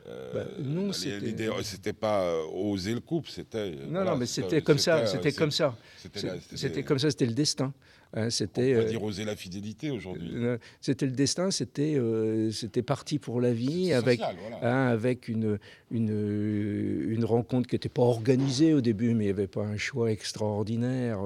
Euh, 0.07 0.31
Bah, 0.33 0.45
non, 0.63 0.93
c'était- 0.93 1.19
l'idée, 1.19 1.49
c'était 1.63 1.91
pas 1.91 2.21
euh, 2.23 2.43
oser 2.53 2.93
le 2.93 3.01
couple, 3.01 3.29
c'était. 3.29 3.71
Non, 3.71 3.89
voilà, 3.89 4.11
non, 4.11 4.17
mais 4.17 4.25
c'était 4.25 4.61
comme 4.61 4.77
ça. 4.77 5.05
c'était, 5.05 5.33
euh, 5.33 5.37
comme 5.37 5.51
ça. 5.51 5.75
C'était 5.97 6.83
comme 6.83 6.99
ça. 6.99 7.09
C'était 7.11 7.25
le 7.25 7.33
destin. 7.33 7.73
Hein, 8.17 8.25
On 8.27 8.29
C'était. 8.29 8.73
pourrait 8.73 8.85
euh, 8.85 8.89
dire 8.89 9.03
oser 9.03 9.25
la 9.25 9.35
fidélité 9.35 9.91
aujourd'hui. 9.91 10.31
Euh, 10.33 10.57
C'était 10.81 11.05
le 11.05 11.11
destin, 11.11 11.51
c'était 11.51 11.95
euh, 11.95 12.51
c'était 12.51 12.81
parti 12.81 13.19
pour 13.19 13.39
la 13.41 13.53
vie 13.53 13.93
avec, 13.93 14.19
social, 14.19 14.35
voilà. 14.49 14.57
hein, 14.87 14.87
avec 14.91 15.27
une, 15.27 15.59
une, 15.91 17.05
une 17.09 17.25
rencontre 17.25 17.67
qui 17.69 17.75
n'était 17.75 17.89
pas 17.89 18.01
organisée 18.03 18.73
au 18.73 18.81
début, 18.81 19.13
mais 19.13 19.25
il 19.25 19.27
n'y 19.27 19.33
avait 19.33 19.47
pas 19.47 19.63
un 19.63 19.77
choix 19.77 20.11
extraordinaire 20.11 21.19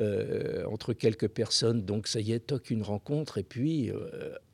euh, 0.00 0.64
entre 0.66 0.92
quelques 0.92 1.28
personnes. 1.28 1.82
Donc 1.82 2.06
ça 2.06 2.20
y 2.20 2.32
est, 2.32 2.40
toc, 2.40 2.70
une 2.70 2.82
rencontre, 2.82 3.38
et 3.38 3.42
puis 3.42 3.90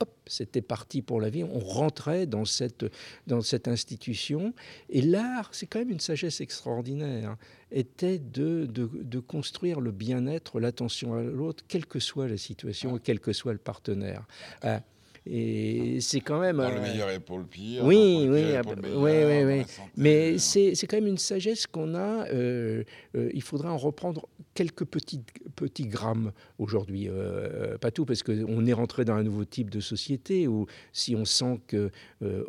hop, 0.00 0.10
c'était 0.26 0.62
parti 0.62 1.02
pour 1.02 1.20
la 1.20 1.28
vie. 1.28 1.44
On 1.44 1.58
rentrait 1.58 2.26
dans 2.26 2.44
cette, 2.46 2.86
dans 3.26 3.42
cette 3.42 3.68
institution. 3.68 4.54
Et 4.88 5.02
l'art, 5.02 5.50
c'est 5.52 5.66
quand 5.66 5.80
même 5.80 5.90
une 5.90 6.00
sagesse 6.00 6.40
extraordinaire, 6.40 7.30
hein, 7.30 7.38
était 7.70 8.18
de, 8.18 8.66
de, 8.66 8.88
de 8.94 9.20
construire 9.20 9.80
le 9.80 9.90
bien-être, 9.90 10.60
l'attention 10.60 11.14
à 11.14 11.22
l'autre, 11.22 11.64
quelle 11.66 11.86
que 11.86 11.98
soit 11.98 12.28
la 12.28 12.36
situation, 12.36 12.98
quel 13.02 13.20
que 13.20 13.32
soit 13.32 13.52
le 13.52 13.58
partenaire. 13.58 14.26
Ah, 14.62 14.80
et 15.26 16.00
c'est 16.00 16.20
quand 16.20 16.38
même... 16.38 16.58
Dans 16.58 16.68
le 16.68 16.76
euh, 16.76 16.82
meilleur 16.82 17.10
et 17.10 17.18
pour 17.18 17.38
le 17.38 17.44
pire. 17.44 17.82
oui, 17.84 18.26
oui, 18.28 18.54
ah 18.54 18.62
pour 18.62 18.74
le 18.74 18.82
bah, 18.82 18.88
oui, 18.94 19.12
oui, 19.24 19.44
oui. 19.44 19.64
Mais 19.96 20.36
c'est 20.38 20.74
c'est 20.74 20.86
quand 20.86 20.98
même 20.98 21.06
une 21.06 21.18
sagesse 21.18 21.66
qu'on 21.66 21.94
a. 21.94 22.28
euh, 22.28 22.84
euh, 23.16 23.30
il 23.32 23.42
faudra 23.42 23.72
en 23.72 23.78
reprendre 23.78 24.28
quelques 24.54 24.84
petits, 24.84 25.22
petits 25.56 25.86
grammes 25.86 26.32
aujourd'hui. 26.58 27.08
Euh, 27.08 27.78
pas 27.78 27.90
tout, 27.90 28.04
parce 28.04 28.22
qu'on 28.22 28.66
est 28.66 28.72
rentré 28.72 29.04
dans 29.04 29.14
un 29.14 29.22
nouveau 29.22 29.44
type 29.44 29.70
de 29.70 29.80
société 29.80 30.48
où 30.48 30.66
si 30.92 31.14
on 31.14 31.24
sent 31.24 31.60
qu'on 31.70 31.90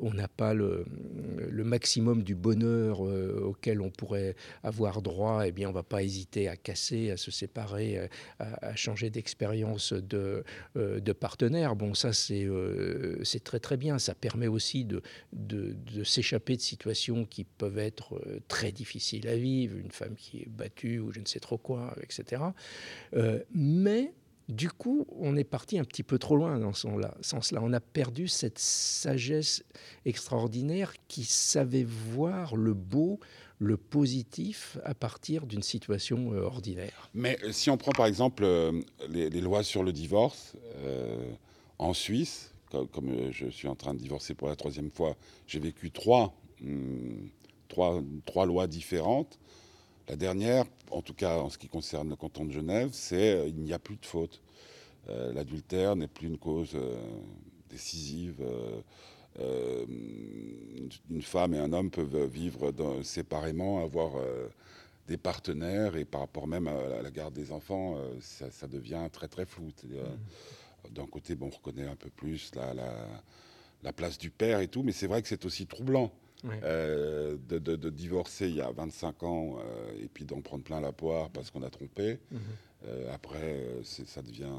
on 0.01 0.13
n'a 0.13 0.27
pas 0.27 0.53
le, 0.53 0.85
maximum 1.51 2.21
du 2.23 2.35
bonheur 2.35 3.05
euh, 3.05 3.41
auquel 3.43 3.81
on 3.81 3.89
pourrait 3.89 4.35
avoir 4.63 5.01
droit, 5.01 5.47
eh 5.47 5.51
bien, 5.51 5.67
on 5.67 5.71
ne 5.71 5.75
va 5.75 5.83
pas 5.83 6.03
hésiter 6.03 6.47
à 6.47 6.55
casser, 6.55 7.11
à 7.11 7.17
se 7.17 7.31
séparer, 7.31 7.97
euh, 7.97 8.07
à, 8.39 8.75
changer 8.75 9.09
d'expérience 9.09 9.93
de, 9.93 10.43
euh, 10.77 10.99
de 10.99 11.13
partenaire. 11.13 11.75
Bon, 11.75 11.93
ça, 11.93 12.13
c'est 12.13 12.45
euh, 12.45 13.23
c'est 13.23 13.43
très 13.43 13.59
très 13.59 13.77
bien. 13.77 13.99
Ça 13.99 14.13
permet 14.15 14.47
aussi 14.47 14.85
de, 14.85 15.01
de, 15.33 16.03
s'échapper 16.03 16.55
de 16.55 16.61
situations 16.61 17.25
qui 17.25 17.43
peuvent 17.43 17.77
être 17.77 18.15
euh, 18.15 18.39
très 18.47 18.71
difficiles 18.71 19.27
à 19.27 19.35
vivre, 19.35 19.77
une 19.77 19.91
femme 19.91 20.15
qui 20.15 20.39
est 20.39 20.49
battue 20.49 20.99
ou 20.99 21.11
je 21.11 21.19
ne 21.19 21.25
sais 21.25 21.39
trop 21.39 21.57
quoi, 21.57 21.94
etc. 22.01 22.41
Euh, 23.15 23.39
mais 23.53 24.13
du 24.47 24.69
coup, 24.69 25.07
on 25.19 25.35
est 25.35 25.43
parti 25.43 25.79
un 25.79 25.83
petit 25.83 26.03
peu 26.03 26.19
trop 26.19 26.35
loin 26.35 26.59
dans 26.59 26.73
ce 26.73 26.87
sens-là. 27.21 27.59
On 27.63 27.73
a 27.73 27.79
perdu 27.79 28.27
cette 28.27 28.59
sagesse 28.59 29.63
extraordinaire 30.05 30.93
qui 31.07 31.23
savait 31.23 31.83
voir 31.83 32.55
le 32.55 32.73
beau, 32.73 33.19
le 33.57 33.77
positif 33.77 34.77
à 34.83 34.93
partir 34.93 35.47
d'une 35.47 35.63
situation 35.63 36.33
euh, 36.33 36.41
ordinaire. 36.41 37.09
Mais 37.13 37.39
euh, 37.43 37.51
si 37.51 37.69
on 37.69 37.77
prend 37.77 37.91
par 37.91 38.05
exemple 38.05 38.45
les, 39.09 39.29
lois 39.41 39.63
sur 39.63 39.83
le 39.83 39.91
divorce, 39.91 40.55
en 41.79 41.93
Suisse, 41.93 42.53
comme, 42.91 43.31
je 43.31 43.47
suis 43.47 43.67
en 43.67 43.75
train 43.75 43.93
de 43.93 43.99
divorcer 43.99 44.33
pour 44.33 44.47
la 44.47 44.55
troisième 44.55 44.91
fois, 44.91 45.15
j'ai 45.47 45.59
vécu 45.59 45.91
trois, 45.91 46.35
hum, 46.61 47.29
trois, 47.67 48.01
trois 48.25 48.45
lois 48.45 48.67
différentes. 48.67 49.39
La 50.07 50.15
dernière, 50.15 50.65
en 50.91 51.01
tout 51.01 51.13
cas 51.13 51.37
en 51.37 51.49
ce 51.49 51.57
qui 51.57 51.67
concerne 51.67 52.09
le 52.09 52.15
canton 52.15 52.45
de 52.45 52.51
Genève, 52.51 52.89
c'est 52.93 53.35
euh, 53.37 53.47
il 53.47 53.55
n'y 53.55 53.73
a 53.73 53.79
plus 53.79 53.97
de 53.97 54.05
faute. 54.05 54.41
Euh, 55.09 55.33
L'adultère 55.33 55.95
n'est 55.95 56.07
plus 56.07 56.27
une 56.27 56.37
cause 56.37 56.73
euh, 56.75 56.97
décisive. 57.69 58.41
euh, 58.41 58.81
une 61.09 61.21
femme 61.21 61.53
et 61.53 61.59
un 61.59 61.73
homme 61.73 61.91
peuvent 61.91 62.25
vivre 62.25 62.71
dans- 62.71 63.03
séparément, 63.03 63.83
avoir 63.83 64.11
des 65.07 65.17
partenaires, 65.17 65.95
et 65.97 66.05
par 66.05 66.21
rapport 66.21 66.47
même 66.47 66.67
à 66.67 67.01
la, 67.01 67.11
garde 67.11 67.33
des 67.33 67.51
enfants, 67.51 67.97
ça, 68.21 68.49
ça 68.51 68.67
devient 68.67 69.07
très 69.11 69.27
très 69.27 69.45
flou. 69.45 69.71
C'est-à-dire, 69.75 70.05
D'un 70.91 71.07
côté, 71.07 71.35
bon, 71.35 71.47
on 71.47 71.49
reconnaît 71.57 71.87
un 71.87 71.95
peu 71.95 72.09
plus 72.09 72.51
la, 72.55 72.73
la, 72.73 73.07
la 73.83 73.93
place 73.93 74.17
du 74.17 74.29
père 74.31 74.59
et 74.61 74.67
tout, 74.67 74.83
mais 74.83 74.91
c'est 74.93 75.07
vrai 75.07 75.21
que 75.21 75.27
c'est 75.27 75.45
aussi 75.45 75.67
troublant. 75.67 76.11
Euh, 76.63 77.37
de, 77.49 77.57
de- 77.59 77.75
de 77.75 77.89
divorcer 77.89 78.47
il 78.49 78.55
y 78.55 78.61
a 78.61 78.71
25 78.71 79.23
ans 79.23 79.57
euh, 79.59 79.91
et 80.03 80.07
puis 80.07 80.25
d'en 80.25 80.41
prendre 80.41 80.63
plein 80.63 80.79
la 80.81 80.91
poire 80.91 81.29
parce 81.29 81.51
qu'on 81.51 81.63
a 81.63 81.69
trompé. 81.69 82.19
Mhm. 82.31 82.39
Euh, 82.87 83.13
après, 83.13 83.65
ça 83.83 84.21
devient. 84.21 84.51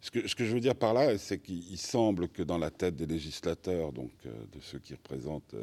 Ce 0.00 0.10
que, 0.10 0.26
ce 0.26 0.34
que 0.34 0.44
je 0.46 0.54
veux 0.54 0.60
dire 0.60 0.74
par 0.74 0.94
là, 0.94 1.18
c'est 1.18 1.38
qu'il 1.38 1.58
il 1.70 1.76
semble 1.78 2.28
que 2.28 2.42
dans 2.42 2.56
la 2.58 2.70
tête 2.70 2.96
des 2.96 3.06
législateurs, 3.06 3.92
donc 3.92 4.10
de 4.24 4.60
ceux 4.60 4.78
qui 4.78 4.94
représentent 4.94 5.54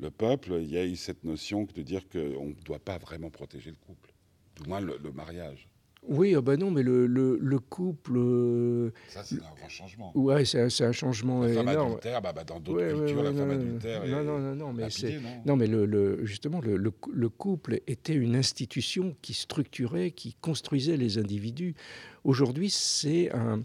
le 0.00 0.10
peuple, 0.10 0.54
il 0.60 0.70
y 0.70 0.78
a 0.78 0.84
eu 0.84 0.96
cette 0.96 1.22
notion 1.24 1.66
de 1.74 1.82
dire 1.82 2.08
qu'on 2.08 2.46
ne 2.46 2.62
doit 2.64 2.78
pas 2.80 2.98
vraiment 2.98 3.30
protéger 3.30 3.70
le 3.70 3.76
couple, 3.86 4.10
du 4.60 4.68
moins 4.68 4.80
le, 4.80 4.98
le 5.02 5.12
mariage. 5.12 5.68
Oui, 6.02 6.34
ah 6.34 6.40
bah 6.40 6.56
non, 6.56 6.70
mais 6.70 6.82
le, 6.82 7.06
le, 7.06 7.36
le 7.40 7.58
couple, 7.58 8.14
euh, 8.16 8.90
Ça, 9.08 9.22
c'est 9.22 9.34
un 9.36 9.54
grand 9.58 9.68
changement. 9.68 10.10
ouais, 10.14 10.44
c'est 10.46 10.60
un, 10.82 10.92
changement 10.92 11.42
La 11.42 11.48
femme 11.52 11.68
énorme. 11.68 11.88
adultère, 11.90 12.22
bah, 12.22 12.32
bah, 12.32 12.44
dans 12.44 12.60
d'autres 12.60 12.78
Ouais, 12.82 12.88
cultures, 12.94 13.16
ouais, 13.18 13.22
la 13.24 13.32
non, 13.32 13.38
femme 13.38 13.48
non, 13.48 13.54
adultère 13.54 14.00
non, 14.06 14.20
est 14.20 14.24
non, 14.24 14.38
non, 14.38 14.54
non, 14.54 14.72
mais 14.72 14.88
c'est 14.90 15.10
lapidée, 15.10 15.22
non 15.24 15.42
non, 15.44 15.56
mais 15.56 15.66
le, 15.66 15.84
le- 15.84 16.24
justement, 16.24 16.60
le, 16.62 16.76
le 16.76 16.90
cou- 16.90 17.10
le 17.12 17.28
couple 17.28 17.80
était 17.86 18.14
une 18.14 18.36
institution 18.36 19.16
qui 19.20 19.34
structurait, 19.34 20.10
qui 20.12 20.34
construisait 20.40 20.96
les 20.96 21.18
individus. 21.18 21.74
Aujourd'hui, 22.24 22.70
c'est 22.70 23.30
un, 23.34 23.62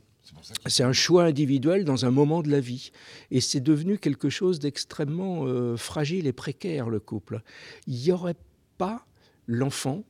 c'est 0.67 0.83
un 0.83 0.91
choix 0.93 1.23
individuel 1.23 1.85
dans 1.85 2.03
un 2.05 2.11
moment 2.11 2.41
de 2.41 2.49
la 2.49 2.59
vie. 2.59 2.91
Et 3.31 3.39
c'est 3.39 3.61
devenu 3.61 3.97
quelque 3.97 4.29
chose 4.29 4.59
d'extrêmement 4.59 5.45
euh, 5.45 5.77
fragile 5.77 6.27
et 6.27 6.33
précaire, 6.33 6.89
le 6.89 6.99
couple. 6.99 7.41
Il 7.87 7.95
n'y 7.95 8.11
aurait 8.11 8.35
pas 8.77 9.05
l'enfant 9.47 10.03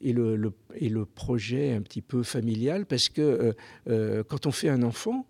et 0.00 0.12
le, 0.12 0.52
et 0.74 0.88
le 0.88 1.04
projet 1.04 1.72
un 1.72 1.82
petit 1.82 2.02
peu 2.02 2.22
familial, 2.22 2.86
parce 2.86 3.08
que 3.08 3.22
euh, 3.22 3.52
euh, 3.88 4.24
quand 4.24 4.46
on 4.46 4.52
fait 4.52 4.68
un 4.68 4.82
enfant, 4.82 5.26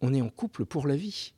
on 0.00 0.14
est 0.14 0.22
en 0.22 0.30
couple 0.30 0.64
pour 0.64 0.86
la 0.86 0.96
vie. 0.96 1.34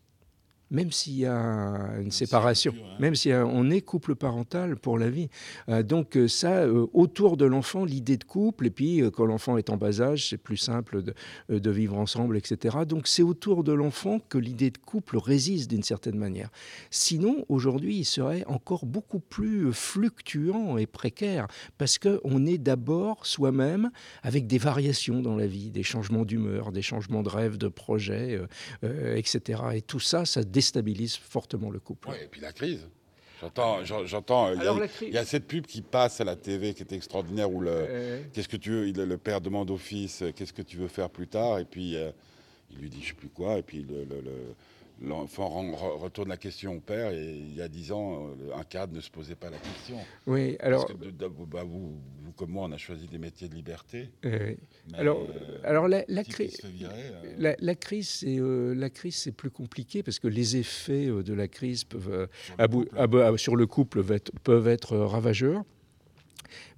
Même 0.73 0.91
s'il 0.91 1.19
y 1.19 1.27
a 1.27 1.93
une 2.01 2.11
séparation, 2.11 2.75
hein. 2.77 2.97
même 2.99 3.15
si 3.15 3.31
on 3.33 3.71
est 3.71 3.81
couple 3.83 4.17
parental 4.17 4.77
pour 4.77 4.99
la 4.99 5.09
vie. 5.09 5.29
Euh, 5.69 5.83
donc 5.83 6.17
euh, 6.17 6.27
ça, 6.27 6.63
euh, 6.63 6.87
autour 6.93 7.37
de 7.37 7.45
l'enfant, 7.45 7.85
l'idée 7.85 8.17
de 8.17 8.25
couple, 8.25 8.67
et 8.67 8.71
puis 8.71 9.03
quand 9.13 9.27
l'enfant 9.27 9.57
est 9.59 9.71
en 9.71 9.77
bas 9.77 10.01
âge, 10.01 10.31
c'est 10.31 10.39
plus 10.39 10.57
simple 10.57 11.03
de, 11.03 11.15
de 11.49 11.71
vivre 11.71 11.97
ensemble, 11.97 12.37
etc. 12.37 12.79
Donc 12.89 13.07
c'est 13.07 13.23
autour 13.23 13.63
de 13.63 13.73
l'enfant 13.73 14.19
que 14.19 14.39
l'idée 14.39 14.71
de 14.71 14.79
couple 14.79 15.19
résiste 15.19 15.71
d'une 15.71 15.83
certaine 15.83 16.17
manière. 16.17 16.51
Sinon, 16.91 17.45
aujourd'hui, 17.49 17.99
il 17.99 18.05
serait 18.05 18.45
encore 18.47 18.87
beaucoup 18.87 19.21
plus 19.21 19.73
fluctuant 19.73 20.79
et 20.79 20.87
précaire, 20.87 21.47
parce 21.79 21.99
qu'on 21.99 22.47
est 22.47 22.59
d'abord 22.59 23.27
soi-même 23.27 23.91
avec 24.23 24.47
des 24.47 24.59
variations 24.59 25.21
dans 25.21 25.37
la 25.37 25.47
vie, 25.47 25.71
des 25.71 25.83
changements 25.83 26.25
d'humeur, 26.25 26.73
des 26.73 26.83
changements 26.83 27.23
de 27.23 27.29
rêve, 27.29 27.59
de 27.59 27.69
projet, 27.69 28.41
euh, 28.85 29.17
etc. 29.17 29.63
Et 29.75 29.83
tout 29.83 30.01
ça, 30.01 30.25
ça 30.25 30.45
déstabilise 30.63 31.17
fortement 31.17 31.71
le 31.71 31.81
couple. 31.81 32.09
Ouais, 32.11 32.25
et 32.25 32.29
puis 32.29 32.41
la 32.41 32.53
crise. 32.53 32.87
J'entends, 33.41 33.85
j'en- 33.85 34.07
j'entends. 34.07 34.53
il 34.55 34.63
y 34.63 35.19
a- 35.19 35.23
y 35.23 35.27
cette 35.27 35.49
pub 35.49 35.67
qui 35.67 35.83
passe 35.83 36.21
à 36.21 36.25
la 36.25 36.37
TV 36.37 36.75
qui 36.75 36.85
est 36.85 36.93
extraordinaire 36.93 37.51
où 37.51 37.61
le, 37.61 37.71
Euh, 37.73 38.23
qu'est-ce 38.33 38.49
que 38.49 38.57
tu 38.57 38.71
veux, 38.71 38.93
le 38.93 39.19
père 39.19 39.41
demande 39.41 39.69
au 39.73 39.77
fils 39.77 40.23
euh, 40.23 40.31
qu'est-ce 40.35 40.53
que 40.53 40.63
tu 40.63 40.77
veux 40.77 40.87
faire 40.87 41.11
plus 41.11 41.27
tard 41.27 41.59
et 41.59 41.65
puis 41.65 41.97
euh, 41.97 42.13
il 42.71 42.79
lui 42.79 42.89
dit 42.89 43.03
je 43.03 43.09
sais 43.09 43.15
plus 43.15 43.29
quoi 43.29 43.59
et 43.59 43.63
puis 43.63 43.83
le- 43.83 44.05
le- 44.05 44.21
le- 44.21 44.55
l'enfant 45.03 45.49
retourne 45.99 46.29
la 46.29 46.37
question 46.37 46.77
au 46.77 46.81
père 46.81 47.13
et 47.13 47.35
il 47.37 47.55
y 47.55 47.63
a 47.63 47.69
dix 47.69 47.93
ans 47.93 48.29
euh, 48.29 48.55
un 48.57 48.65
cadre 48.65 48.95
ne 48.95 49.01
se 49.01 49.11
posait 49.11 49.35
pas 49.35 49.51
la 49.51 49.59
question. 49.59 49.97
oui, 50.27 50.57
alors. 50.61 50.87
Parce 50.87 50.99
que 50.99 51.45
bah, 51.45 51.65
vous, 51.65 51.97
vous 52.23 52.33
comme 52.33 52.51
moi 52.51 52.67
on 52.69 52.73
a 52.73 52.79
choisi 52.79 53.07
des 53.07 53.19
métiers 53.19 53.49
de 53.49 53.55
liberté. 53.55 54.11
euh, 54.25 54.55
mais, 54.91 54.99
alors, 54.99 55.21
euh, 55.23 55.59
alors 55.65 55.89
la, 55.89 56.05
virer, 56.09 56.93
euh, 56.95 57.35
La, 57.39 57.57
la 57.59 57.75
crise, 57.75 58.09
c'est 58.09 58.39
euh, 58.39 58.75
la 58.75 58.91
crise, 58.91 59.17
c'est 59.17 59.33
plus 59.33 59.51
compliqué 59.51 60.03
parce 60.03 60.19
que 60.19 60.29
les 60.29 60.57
effets 60.57 61.07
de 61.07 61.35
la 61.35 61.49
crise 61.49 61.85
peuvent, 61.85 62.29
sur 63.37 63.57
le 63.57 63.67
couple. 63.67 64.03
sur 64.03 64.15
le 64.15 64.19
peuvent 64.43 64.69
être 64.69 64.97
ravageurs. 64.97 65.63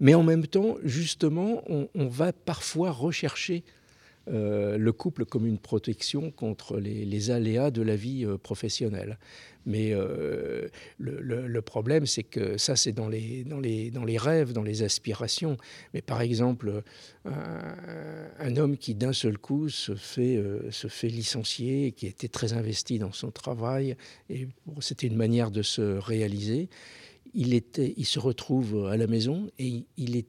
Mais 0.01 0.15
en 0.15 0.23
même 0.23 0.47
temps, 0.47 0.77
justement, 0.85 1.63
on, 1.69 1.89
on 1.95 2.07
va 2.07 2.33
parfois 2.33 2.91
rechercher 2.91 3.65
euh, 4.29 4.79
le 4.79 4.93
couple 4.93 5.27
comme 5.27 5.47
une 5.47 5.59
protection 5.59 6.31
contre 6.31 6.79
les, 6.79 7.31
aléas 7.31 7.71
de 7.71 7.83
la 7.83 7.95
vie 7.95 8.25
euh, 8.25 8.39
professionnelle. 8.39 9.19
Mais 9.67 9.91
euh, 9.93 10.69
le, 10.99 11.61
problème, 11.61 12.07
c'est 12.07 12.23
que 12.23 12.59
ça, 12.59 12.77
c'est 12.77 12.93
dans 12.93 13.09
les, 13.09 13.45
dans, 13.45 13.61
les, 13.61 13.91
dans 13.91 14.05
les 14.05 14.19
rêves, 14.19 14.53
dans 14.53 14.63
les 14.63 14.83
aspirations. 14.83 15.57
Mais 15.95 16.03
par 16.03 16.21
exemple, 16.21 16.83
un, 17.25 18.57
homme 18.57 18.77
qui 18.77 18.95
d'un 18.95 19.15
seul 19.15 19.39
coup 19.39 19.71
se 19.71 19.95
fait, 19.95 20.39
se 20.71 20.89
fait 20.89 21.09
licencier, 21.09 21.93
qui 21.93 22.07
était 22.07 22.29
très 22.29 22.53
investi 22.53 22.99
dans 22.99 23.13
son 23.13 23.31
travail, 23.31 23.97
et 24.29 24.49
c'était 24.81 25.07
une 25.07 25.17
manière 25.17 25.51
de 25.51 25.63
se 25.63 25.81
réaliser, 25.97 26.69
il, 27.33 27.55
était, 27.55 27.95
il 27.97 28.05
se 28.05 28.19
retrouve 28.19 28.87
à 28.87 28.99
la 28.99 29.07
maison 29.07 29.51
et 29.59 29.85
il 29.97 30.17
est 30.17 30.27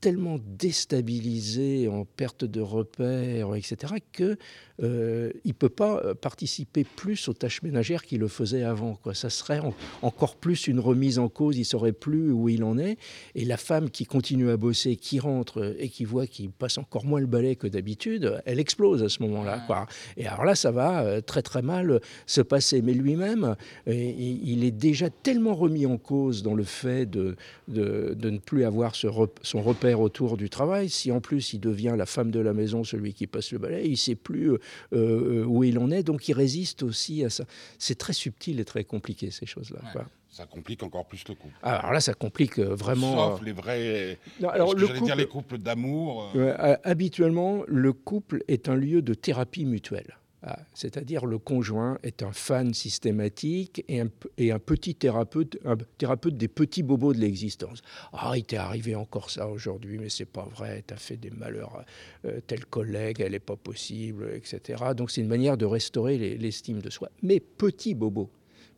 tellement 0.00 0.38
déstabilisé, 0.58 1.88
en 1.88 2.04
perte 2.04 2.44
de 2.44 2.60
repères, 2.60 3.54
etc., 3.54 3.94
que 4.12 4.36
euh, 4.82 5.30
il 5.44 5.54
peut 5.54 5.68
pas 5.68 6.00
euh, 6.04 6.14
participer 6.14 6.84
plus 6.84 7.26
aux 7.28 7.32
tâches 7.32 7.62
ménagères 7.62 8.04
qu'il 8.04 8.20
le 8.20 8.28
faisait 8.28 8.62
avant. 8.62 8.94
Quoi. 8.94 9.12
Ça 9.14 9.28
serait 9.28 9.58
en- 9.58 9.74
encore 10.02 10.36
plus 10.36 10.68
une 10.68 10.78
remise 10.78 11.18
en 11.18 11.28
cause. 11.28 11.58
Il 11.58 11.64
saurait 11.64 11.92
plus 11.92 12.30
où 12.30 12.48
il 12.48 12.62
en 12.62 12.78
est. 12.78 12.96
Et 13.34 13.44
la 13.44 13.56
femme 13.56 13.90
qui 13.90 14.04
continue 14.06 14.50
à 14.50 14.56
bosser, 14.56 14.94
qui 14.96 15.18
rentre 15.18 15.74
et 15.78 15.88
qui 15.88 16.04
voit 16.04 16.26
qu'il 16.28 16.50
passe 16.50 16.78
encore 16.78 17.04
moins 17.04 17.18
le 17.20 17.26
balai 17.26 17.56
que 17.56 17.66
d'habitude, 17.66 18.40
elle 18.46 18.60
explose 18.60 19.02
à 19.02 19.08
ce 19.08 19.20
moment-là. 19.24 19.64
Quoi. 19.66 19.88
Et 20.16 20.26
alors 20.28 20.44
là, 20.44 20.54
ça 20.54 20.70
va 20.70 21.02
euh, 21.02 21.20
très 21.20 21.42
très 21.42 21.62
mal 21.62 22.00
se 22.26 22.40
passer. 22.40 22.80
Mais 22.82 22.92
lui-même, 22.94 23.56
euh, 23.88 23.92
il 23.92 24.62
est 24.62 24.70
déjà 24.70 25.10
tellement 25.10 25.54
remis 25.56 25.86
en 25.86 25.96
cause 25.98 26.44
dans 26.44 26.54
le 26.54 26.62
fait 26.64 27.04
de, 27.10 27.34
de, 27.66 28.14
de 28.16 28.30
ne 28.30 28.38
plus 28.38 28.64
avoir 28.64 28.94
ce 28.94 29.08
son 29.42 29.62
repère 29.62 29.87
autour 29.94 30.36
du 30.36 30.50
travail. 30.50 30.88
Si 30.88 31.10
en 31.12 31.20
plus 31.20 31.52
il 31.52 31.60
devient 31.60 31.94
la 31.96 32.06
femme 32.06 32.30
de 32.30 32.40
la 32.40 32.52
maison, 32.52 32.84
celui 32.84 33.14
qui 33.14 33.26
passe 33.26 33.52
le 33.52 33.58
balai, 33.58 33.84
il 33.84 33.92
ne 33.92 33.96
sait 33.96 34.14
plus 34.14 34.52
euh, 34.52 34.58
euh, 34.92 35.44
où 35.44 35.64
il 35.64 35.78
en 35.78 35.90
est, 35.90 36.02
donc 36.02 36.28
il 36.28 36.32
résiste 36.34 36.82
aussi 36.82 37.24
à 37.24 37.30
ça. 37.30 37.44
C'est 37.78 37.96
très 37.96 38.12
subtil 38.12 38.60
et 38.60 38.64
très 38.64 38.84
compliqué 38.84 39.30
ces 39.30 39.46
choses-là. 39.46 39.80
Ouais. 39.94 40.02
Ça 40.30 40.44
complique 40.46 40.82
encore 40.82 41.06
plus 41.06 41.24
le 41.26 41.34
couple. 41.34 41.54
Alors 41.62 41.90
là, 41.92 42.00
ça 42.00 42.14
complique 42.14 42.58
euh, 42.58 42.74
vraiment. 42.74 43.30
Sauf 43.32 43.42
les 43.42 43.52
vrais. 43.52 44.18
Non, 44.40 44.50
Alors, 44.50 44.74
le 44.74 44.86
couple, 44.86 45.04
dire 45.04 45.16
les 45.16 45.26
couples 45.26 45.58
d'amour. 45.58 46.30
euh, 46.36 46.76
habituellement, 46.84 47.62
le 47.66 47.92
couple 47.92 48.44
est 48.46 48.68
un 48.68 48.76
lieu 48.76 49.02
de 49.02 49.14
thérapie 49.14 49.64
mutuelle. 49.64 50.18
Ah, 50.50 50.58
C'est-à-dire 50.72 51.26
le 51.26 51.38
conjoint 51.38 51.98
est 52.02 52.22
un 52.22 52.32
fan 52.32 52.72
systématique 52.72 53.84
et 53.86 54.00
un, 54.00 54.08
et 54.38 54.50
un 54.50 54.58
petit 54.58 54.94
thérapeute, 54.94 55.58
thérapeute 55.98 56.38
des 56.38 56.48
petits 56.48 56.82
bobos 56.82 57.12
de 57.12 57.18
l'existence. 57.18 57.82
Ah, 58.14 58.32
il 58.34 58.44
t'est 58.44 58.56
arrivé 58.56 58.94
encore 58.94 59.28
ça 59.30 59.46
aujourd'hui, 59.46 59.98
mais 59.98 60.08
c'est 60.08 60.24
pas 60.24 60.46
vrai, 60.56 60.82
tu 60.88 60.94
as 60.94 60.96
fait 60.96 61.18
des 61.18 61.30
malheurs, 61.30 61.84
euh, 62.24 62.40
tel 62.46 62.64
collègue, 62.64 63.20
elle 63.20 63.32
n'est 63.32 63.40
pas 63.40 63.56
possible, 63.56 64.30
etc. 64.34 64.82
Donc 64.96 65.10
c'est 65.10 65.20
une 65.20 65.28
manière 65.28 65.58
de 65.58 65.66
restaurer 65.66 66.16
les- 66.16 66.38
l'estime 66.38 66.80
de 66.80 66.88
soi. 66.88 67.10
Mais 67.22 67.40
petit 67.40 67.94
bobo, 67.94 68.30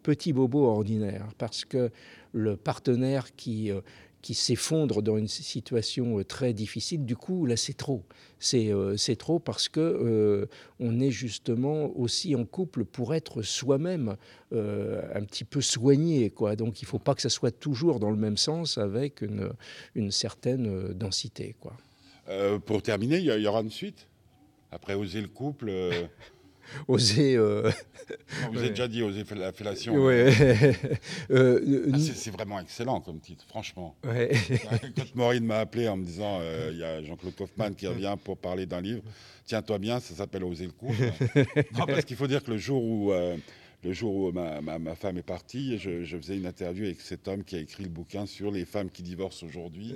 petit 0.02 0.32
bobo 0.32 0.64
ordinaire, 0.66 1.28
parce 1.38 1.64
que 1.64 1.90
le 2.32 2.56
partenaire 2.56 3.34
qui, 3.36 3.70
euh, 3.70 3.80
qui 4.22 4.34
s'effondre 4.34 5.02
dans 5.02 5.16
une 5.16 5.28
situation 5.28 6.18
euh, 6.18 6.24
très 6.24 6.52
difficile, 6.52 7.04
du 7.04 7.16
coup, 7.16 7.46
là, 7.46 7.56
c'est 7.56 7.76
trop. 7.76 8.04
C'est 8.38 8.72
euh, 8.72 8.96
trop 9.18 9.38
parce 9.38 9.68
que 9.68 9.80
euh, 9.80 10.46
on 10.78 10.98
est 10.98 11.10
justement 11.10 11.96
aussi 11.98 12.34
en 12.34 12.44
couple 12.44 12.84
pour 12.84 13.14
être 13.14 13.42
soi-même 13.42 14.16
euh, 14.52 15.02
un 15.14 15.24
petit 15.24 15.44
peu 15.44 15.60
soigné, 15.60 16.30
quoi. 16.30 16.56
Donc, 16.56 16.82
il 16.82 16.86
faut 16.86 16.98
pas 16.98 17.14
que 17.14 17.22
ça 17.22 17.28
soit 17.28 17.50
toujours 17.50 18.00
dans 18.00 18.10
le 18.10 18.16
même 18.16 18.36
sens 18.36 18.78
avec 18.78 19.22
une, 19.22 19.52
une 19.94 20.10
certaine 20.10 20.92
densité, 20.94 21.54
quoi. 21.60 21.76
Pour 22.64 22.80
terminer, 22.80 23.18
il 23.18 23.24
y, 23.24 23.46
aura 23.48 23.60
une 23.60 23.70
suite? 23.70 24.06
Après 24.70 24.94
Oser 24.94 25.20
le 25.20 25.26
couple, 25.26 25.72
oser. 26.88 27.36
euh, 27.36 27.70
vous 28.52 28.58
avez 28.58 28.70
déjà 28.70 28.88
dit 28.88 29.02
oser 29.02 29.24
la 29.36 29.52
fellation. 29.52 29.94
ouais. 29.96 30.32
Euh, 31.30 31.90
Ah, 31.92 31.98
c'est 31.98 32.30
vraiment 32.30 32.58
excellent 32.60 33.00
comme 33.00 33.20
titre, 33.20 33.44
franchement. 33.48 33.96
ouais. 34.04 34.30
Quand 34.96 35.14
Maureen 35.14 35.44
m'a 35.44 35.60
appelé 35.60 35.88
en 35.88 35.96
me 35.96 36.04
disant 36.04 36.38
euh, 36.40 36.70
il 36.72 36.78
y 36.78 36.84
a 36.84 37.02
Jean-Claude 37.02 37.34
Kaufmann 37.36 37.74
qui 37.74 37.86
revient 37.86 38.16
pour 38.24 38.36
parler 38.38 38.66
d'un 38.66 38.80
livre, 38.80 39.02
tiens-toi 39.46 39.78
bien, 39.78 40.00
ça 40.00 40.14
s'appelle 40.14 40.44
Oser 40.44 40.66
le 40.66 40.72
coup. 40.72 40.92
non, 41.78 41.86
parce 41.86 42.04
qu'il 42.04 42.16
faut 42.16 42.26
dire 42.26 42.42
que 42.42 42.50
le 42.50 42.58
jour 42.58 42.82
où, 42.82 43.12
euh, 43.12 43.36
le 43.82 43.92
jour 43.92 44.14
où 44.14 44.32
ma, 44.32 44.60
ma- 44.60 44.78
ma 44.78 44.94
femme 44.94 45.16
est 45.18 45.22
partie, 45.22 45.78
je, 45.78 46.04
je 46.04 46.16
faisais 46.18 46.36
une 46.36 46.46
interview 46.46 46.84
avec 46.84 47.00
cet 47.00 47.28
homme 47.28 47.44
qui 47.44 47.56
a 47.56 47.60
écrit 47.60 47.82
le 47.84 47.88
bouquin 47.88 48.26
sur 48.26 48.50
les 48.50 48.64
femmes 48.64 48.90
qui 48.90 49.02
divorcent 49.02 49.42
aujourd'hui. 49.46 49.94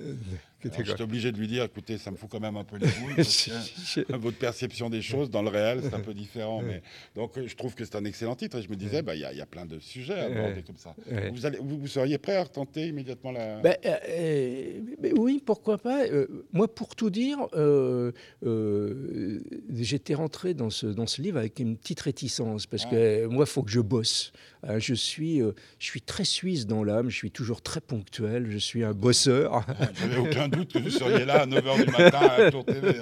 Alors, 0.72 0.84
J'étais 0.86 1.02
obligé 1.02 1.32
de 1.32 1.38
lui 1.38 1.46
dire 1.48 1.64
écoutez, 1.64 1.98
ça 1.98 2.10
me 2.10 2.16
fout 2.16 2.28
quand 2.30 2.40
même 2.40 2.56
un 2.56 2.64
peu 2.64 2.76
les 2.76 2.86
boules. 2.86 3.14
parce 3.16 3.46
que 3.94 4.16
votre 4.16 4.38
perception 4.38 4.88
des 4.90 5.02
choses 5.02 5.30
dans 5.30 5.42
le 5.42 5.48
réel, 5.48 5.80
c'est 5.82 5.94
un 5.94 6.00
peu 6.00 6.14
différent. 6.14 6.62
Mais... 6.62 6.82
Donc 7.14 7.36
euh, 7.38 7.46
je 7.46 7.54
trouve 7.56 7.74
que 7.74 7.84
c'est 7.84 7.96
un 7.96 8.04
excellent 8.04 8.34
titre 8.36 8.58
et 8.58 8.62
je 8.62 8.68
me 8.68 8.76
disais, 8.76 9.02
bah, 9.02 9.14
il 9.14 9.20
y, 9.20 9.24
a- 9.24 9.32
il 9.32 9.38
y 9.38 9.42
a 9.42 9.46
plein 9.46 9.66
de 9.66 9.78
sujets 9.78 10.14
à 10.18 10.24
aborder 10.24 10.62
comme 10.62 10.76
ça. 10.78 10.94
Vous, 11.32 11.46
allez, 11.46 11.58
vous, 11.60 11.78
vous 11.78 11.86
seriez 11.88 12.18
prêt 12.18 12.36
à 12.36 12.42
retenter 12.44 12.88
immédiatement 12.88 13.32
la... 13.32 13.60
Ben, 13.60 13.76
euh, 13.84 13.94
euh, 14.08 14.80
oui, 15.16 15.42
pourquoi 15.44 15.78
pas. 15.78 16.04
Euh, 16.06 16.26
moi, 16.52 16.72
pour 16.72 16.94
tout 16.96 17.10
dire, 17.10 17.38
euh, 17.54 18.12
j'étais 19.70 20.14
rentré 20.14 20.54
dans 20.54 20.70
ce, 20.70 20.86
dans 20.86 21.06
ce 21.06 21.22
livre 21.22 21.38
avec 21.38 21.58
une 21.58 21.76
petite 21.76 22.00
réticence, 22.00 22.66
parce 22.66 22.84
Ah. 22.86 22.90
que 22.90 23.26
moi, 23.26 23.44
il 23.46 23.50
faut 23.50 23.62
que 23.62 23.70
je 23.70 23.80
bosse. 23.80 24.32
Hein, 24.66 24.78
je, 24.78 24.94
suis, 24.94 25.42
euh, 25.42 25.52
je 25.78 25.86
suis 25.86 26.00
très 26.00 26.24
suisse 26.24 26.66
dans 26.66 26.84
l'âme, 26.84 27.10
je 27.10 27.16
suis 27.16 27.30
toujours 27.30 27.60
très 27.62 27.80
ponctuel, 27.80 28.46
je 28.50 28.58
suis 28.58 28.82
un 28.84 28.92
bosseur. 28.94 29.64
J'avais 30.00 30.16
aucun 30.16 30.48
doute 30.48 30.72
que 30.72 30.78
vous 30.78 30.90
seriez 30.90 31.24
là 31.24 31.42
à 31.42 31.46
9h 31.46 31.84
du 31.84 31.90
matin 31.92 32.18
à 32.20 32.50
Tour 32.50 32.64
TV. 32.64 32.94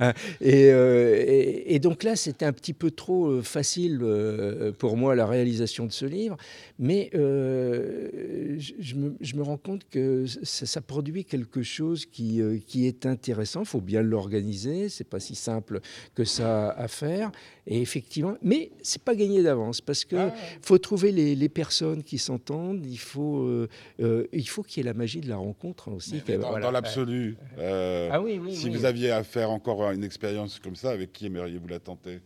hein. 0.00 0.12
Et, 0.40 0.70
euh, 0.72 1.14
et- 1.16 1.74
et 1.74 1.78
donc 1.78 2.02
là, 2.02 2.16
c'était 2.16 2.44
un 2.46 2.52
petit 2.52 2.72
peu 2.72 2.90
trop 2.90 3.28
euh, 3.28 3.42
facile 3.42 4.00
euh, 4.02 4.72
pour 4.72 4.96
moi 4.96 5.14
la 5.14 5.26
réalisation 5.26 5.86
de 5.86 5.92
ce 5.92 6.04
livre, 6.06 6.36
mais 6.78 7.10
euh, 7.14 8.56
je, 8.58 8.72
je 8.78 8.94
me, 8.94 9.14
je 9.20 9.36
me 9.36 9.42
rends 9.42 9.56
compte 9.56 9.82
que 9.90 10.24
ça, 10.42 10.66
ça 10.66 10.80
produit 10.80 11.24
quelque 11.24 11.62
chose 11.62 12.06
qui, 12.06 12.40
euh, 12.40 12.58
qui 12.66 12.86
est 12.86 13.06
intéressant. 13.06 13.60
Il 13.60 13.66
faut 13.66 13.80
bien 13.80 14.02
l'organiser. 14.02 14.88
C'est 14.88 15.08
pas 15.08 15.20
si 15.20 15.34
simple 15.34 15.80
que 16.14 16.24
ça 16.24 16.70
à 16.70 16.88
faire. 16.88 17.30
Et 17.66 17.80
effectivement, 17.80 18.36
mais 18.42 18.70
c'est 18.82 19.02
pas 19.02 19.14
gagné 19.14 19.42
d'avance 19.42 19.80
parce 19.80 20.04
que 20.04 20.16
Ah, 20.16 20.34
faut 20.62 20.78
trouver 20.78 21.03
les, 21.12 21.34
les 21.34 21.48
personnes 21.48 22.02
qui 22.02 22.18
s'entendent. 22.18 22.84
Il 22.86 22.98
faut, 22.98 23.38
euh, 23.46 23.68
euh, 24.00 24.26
il 24.32 24.48
faut 24.48 24.62
qu'il 24.62 24.82
y 24.82 24.86
ait 24.86 24.90
la 24.90 24.94
magie 24.94 25.20
de 25.20 25.28
la 25.28 25.36
rencontre 25.36 25.90
aussi. 25.92 26.22
Mais 26.28 26.38
dans 26.38 26.50
voilà. 26.50 26.70
l'absolu, 26.70 27.36
euh, 27.58 28.08
Ah 28.12 28.20
oui, 28.20 28.38
oui, 28.42 28.54
si 28.54 28.66
oui. 28.66 28.76
vous 28.76 28.84
aviez 28.84 29.10
à 29.10 29.22
faire 29.24 29.50
encore 29.50 29.90
une 29.90 30.04
expérience 30.04 30.58
comme 30.58 30.76
ça, 30.76 30.90
avec 30.90 31.12
qui 31.12 31.26
aimeriez-vous 31.26 31.68
la 31.68 31.80
tenter? 31.80 32.20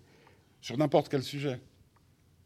Sur 0.60 0.76
n'importe 0.76 1.08
quel 1.08 1.22
sujet 1.22 1.60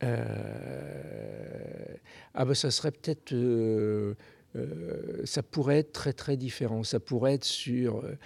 Euh, 0.02 1.94
ah 2.34 2.44
ben 2.44 2.54
ça 2.54 2.70
serait 2.70 2.90
peut-être, 2.90 3.32
euh, 3.32 4.14
euh, 4.56 5.22
ça 5.24 5.42
pourrait 5.42 5.78
être 5.78 5.92
très 5.92 6.12
très 6.12 6.36
différent. 6.36 6.82
Ça 6.82 7.00
pourrait 7.00 7.34
être 7.34 7.44
sur 7.44 7.98
euh, 7.98 8.16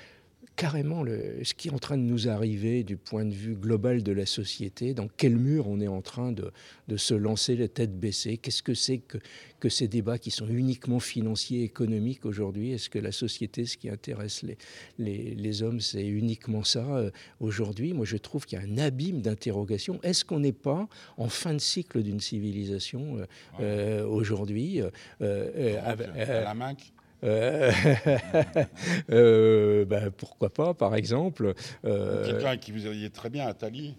carrément 0.57 1.03
le, 1.03 1.45
ce 1.45 1.55
qui 1.55 1.69
est 1.69 1.73
en 1.73 1.79
train 1.79 1.99
de 1.99 2.03
nous 2.03 2.29
arriver 2.29 2.83
du 2.83 2.97
point 2.97 3.25
de 3.27 3.35
vue 3.35 3.55
global 3.55 4.03
de 4.03 4.13
la 4.13 4.27
société. 4.27 4.95
Dans 4.95 5.09
quel 5.09 5.37
mur 5.37 5.69
on 5.69 5.81
est 5.81 5.89
en 5.89 6.01
train 6.01 6.33
de, 6.33 6.51
de 6.89 6.97
se 6.97 7.15
lancer 7.15 7.57
la 7.57 7.69
tête 7.69 7.99
baissée? 7.99 8.39
Qu'est-ce 8.39 8.63
que 8.63 8.75
c'est 8.75 8.99
que, 8.99 9.19
que 9.61 9.69
ces 9.69 9.87
débats 9.87 10.19
qui 10.19 10.31
sont 10.31 10.49
uniquement 10.49 10.99
financiers, 10.99 11.63
économiques 11.63 12.25
aujourd'hui? 12.25 12.73
Est-ce 12.73 12.89
que 12.89 12.99
la 12.99 13.13
société, 13.13 13.67
ce 13.67 13.77
qui 13.77 13.91
intéresse 13.91 14.43
les, 14.43 14.57
les, 14.99 15.35
les 15.35 15.63
hommes, 15.63 15.81
c'est 15.81 16.07
uniquement 16.07 16.65
ça 16.65 16.87
euh, 16.97 17.11
aujourd'hui? 17.39 17.93
Moi, 17.93 18.07
je 18.07 18.17
trouve 18.17 18.47
qu'il 18.47 18.59
y 18.59 18.63
a 18.63 18.65
un 18.65 18.79
abîme 18.79 19.21
d'interrogation. 19.21 20.01
Est-ce 20.03 20.25
qu'on 20.25 20.41
n'est 20.41 20.53
pas 20.53 20.89
en 21.19 21.29
fin 21.29 21.53
de 21.53 21.59
cycle 21.59 22.03
d'une 22.03 22.21
civilisation 22.21 23.19
euh, 23.19 23.27
euh, 23.61 24.07
aujourd'hui 24.07 24.81
à 25.21 25.95
la 26.45 26.55
ben, 29.09 30.11
pourquoi 30.17 30.51
pas, 30.51 30.75
par 30.75 30.95
exemple 30.95 31.55
euh, 31.85 32.25
Quelqu'un 32.25 32.49
avec 32.49 32.61
qui 32.61 32.73
vous 32.73 32.87
alliez 32.87 33.11
très 33.11 33.31
bien, 33.31 33.47
Atali 33.47 33.97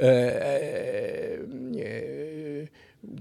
euh, 0.00 1.42
euh, 1.76 2.64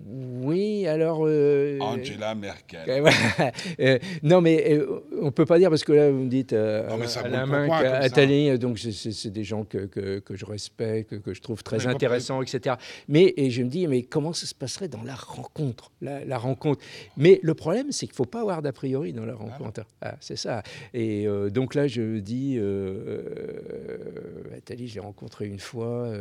Oui, 0.08 0.88
alors. 0.88 1.22
euh, 1.26 1.78
Angela 1.80 2.34
Merkel. 2.36 3.04
euh, 3.80 4.00
non, 4.24 4.42
mais 4.42 4.74
euh, 4.74 5.02
on 5.22 5.32
peut 5.32 5.46
pas 5.46 5.60
dire 5.60 5.70
parce 5.70 5.84
que 5.84 5.92
là 5.94 6.10
vous 6.12 6.20
me 6.24 6.30
dites 6.30 6.54
Non, 6.54 6.98
mais 6.98 7.08
ça 7.08 7.22
à 7.22 7.28
la 7.28 7.46
main. 7.46 7.70
Attali, 7.70 8.58
donc 8.58 8.80
c'est- 8.80 9.28
des 9.28 9.44
gens 9.44 9.64
que, 9.66 9.80
que, 9.86 10.20
que 10.20 10.36
je 10.36 10.46
respecte, 10.46 11.10
que, 11.12 11.16
que 11.18 11.34
je 11.34 11.42
trouve 11.42 11.64
très 11.64 11.78
Mais 11.78 11.88
intéressants, 11.88 12.42
etc. 12.42 12.76
Mais 13.08 13.34
et 13.38 13.50
je 13.52 13.62
me 13.62 13.70
dis, 13.70 13.88
mais 13.88 14.02
comment 14.04 14.34
ça 14.34 14.46
se 14.48 14.56
passerait 14.56 14.88
dans 14.88 15.04
la 15.04 15.16
rencontre, 15.16 15.92
la, 16.02 16.24
la 16.26 16.38
rencontre? 16.38 16.82
Mais 17.18 17.40
le 17.44 17.54
problème, 17.54 17.92
c'est 17.92 18.08
qu'il 18.08 18.16
faut 18.16 18.26
pas 18.26 18.42
avoir 18.42 18.62
d'a 18.62 18.72
priori 18.74 19.14
dans 19.14 19.26
la 19.26 19.36
rencontre. 19.36 19.82
Ah, 20.02 20.16
c'est 20.22 20.38
ça. 20.38 20.64
Et 20.94 21.28
donc 21.52 21.76
là, 21.76 21.88
je 21.88 22.18
dis, 22.20 22.58
euh, 22.58 23.22
euh, 23.28 24.58
Attali, 24.58 24.88
je 24.88 24.96
l'ai 24.96 25.00
rencontré 25.02 25.46
une 25.46 25.60
fois. 25.60 26.12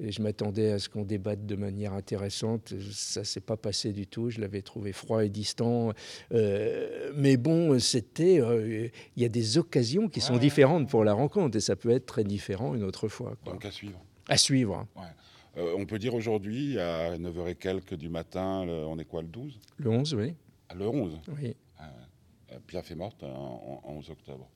et 0.00 0.12
je 0.12 0.22
m'attendais 0.22 0.72
à 0.72 0.78
ce 0.78 0.88
qu'on 0.88 1.02
débatte 1.04 1.46
de 1.46 1.56
manière 1.56 1.92
intéressante. 1.94 2.72
Ça 3.02 3.24
s'est 3.24 3.40
pas 3.40 3.56
passé 3.56 3.92
du 3.92 4.06
tout. 4.06 4.28
Je 4.30 4.40
l'avais 4.40 4.60
trouvé 4.62 4.92
froid 4.92 5.24
et 5.24 5.30
distant. 5.30 5.92
Euh, 6.32 7.12
mais 7.16 7.36
bon, 7.38 7.78
c'était. 7.78 8.40
euh, 8.40 8.88
Il 9.16 9.22
y 9.22 9.24
a 9.24 9.28
des 9.30 9.56
occasions 9.58 10.08
qui 10.08 10.20
sont 10.20 10.34
Ouais. 10.34 10.38
différentes 10.38 10.88
pour 10.88 11.02
la 11.02 11.14
rencontre 11.14 11.56
et 11.56 11.60
ça 11.60 11.76
peut 11.76 11.90
être 11.90 12.04
très 12.06 12.24
différent 12.24 12.74
une 12.74 12.82
autre 12.84 13.08
fois. 13.08 13.36
quoi. 13.42 13.52
Donc 13.54 13.64
à 13.64 13.70
suivre. 13.70 13.98
À 14.28 14.36
suivre. 14.36 14.86
Euh, 15.56 15.74
on 15.78 15.86
peut 15.86 15.98
dire 15.98 16.14
aujourd'hui, 16.14 16.78
à 16.78 17.16
9h 17.16 17.48
et 17.48 17.54
quelques 17.56 17.94
du 17.94 18.08
matin, 18.08 18.64
le- 18.66 18.84
on 18.86 18.98
est 18.98 19.04
quoi, 19.04 19.22
le 19.22 19.28
12 19.28 19.58
Le 19.78 19.90
11, 19.90 20.14
oui. 20.14 20.34
Ah, 20.68 20.74
Le 20.74 20.86
11. 20.86 21.18
oui. 21.40 21.56
Piaf 22.66 22.90
est 22.90 22.94
morte 22.96 23.22
en, 23.22 23.80
en 23.84 23.92
11 23.92 24.10
octobre. 24.10 24.48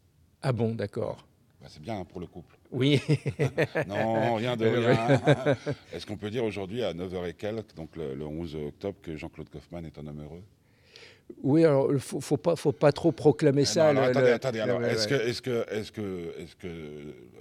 Ah 0.42 0.52
bon, 0.52 0.74
d'accord. 0.74 1.26
Bah, 1.60 1.68
c'est 1.70 1.80
bien 1.80 1.98
hein, 1.98 2.04
pour 2.04 2.20
le 2.20 2.26
couple. 2.26 2.56
Oui. 2.74 3.00
Non, 3.88 4.34
rien 4.34 4.56
de 4.56 4.64
Euh, 4.66 4.86
rien. 4.92 5.56
Est-ce 5.92 6.04
qu'on 6.06 6.16
peut 6.16 6.30
dire 6.30 6.44
aujourd'hui, 6.44 6.82
à 6.82 6.92
9h 6.92 7.28
et 7.28 7.34
quelques, 7.34 7.74
donc 7.76 7.96
le, 7.96 8.14
le 8.14 8.24
11 8.26 8.56
octobre, 8.66 8.96
que 9.02 9.16
Jean-Claude 9.16 9.48
Kaufmann 9.48 9.84
est 9.86 9.98
un 9.98 10.06
homme 10.06 10.22
heureux? 10.22 10.42
Oui, 11.42 11.64
alors 11.64 11.90
il 11.90 11.98
faut, 12.00 12.20
faut 12.20 12.36
pas, 12.36 12.54
faut 12.54 12.72
pas 12.72 12.92
trop 12.92 13.10
proclamer 13.10 13.64
ça. 13.64 13.94
non, 13.94 14.02
alors, 14.02 14.04
le- 14.04 14.10
attendez, 14.10 14.26
le- 14.28 14.34
attendez. 14.34 14.60
Alors, 14.60 14.80
ouais, 14.80 14.92
est-ce 14.92 15.08
ouais. 15.08 15.18
que, 15.18 15.26
est-ce 15.26 15.40
que, 15.40 15.66
est-ce 15.70 15.90
que, 15.90 16.34
est-ce 16.38 16.54
que 16.56 16.68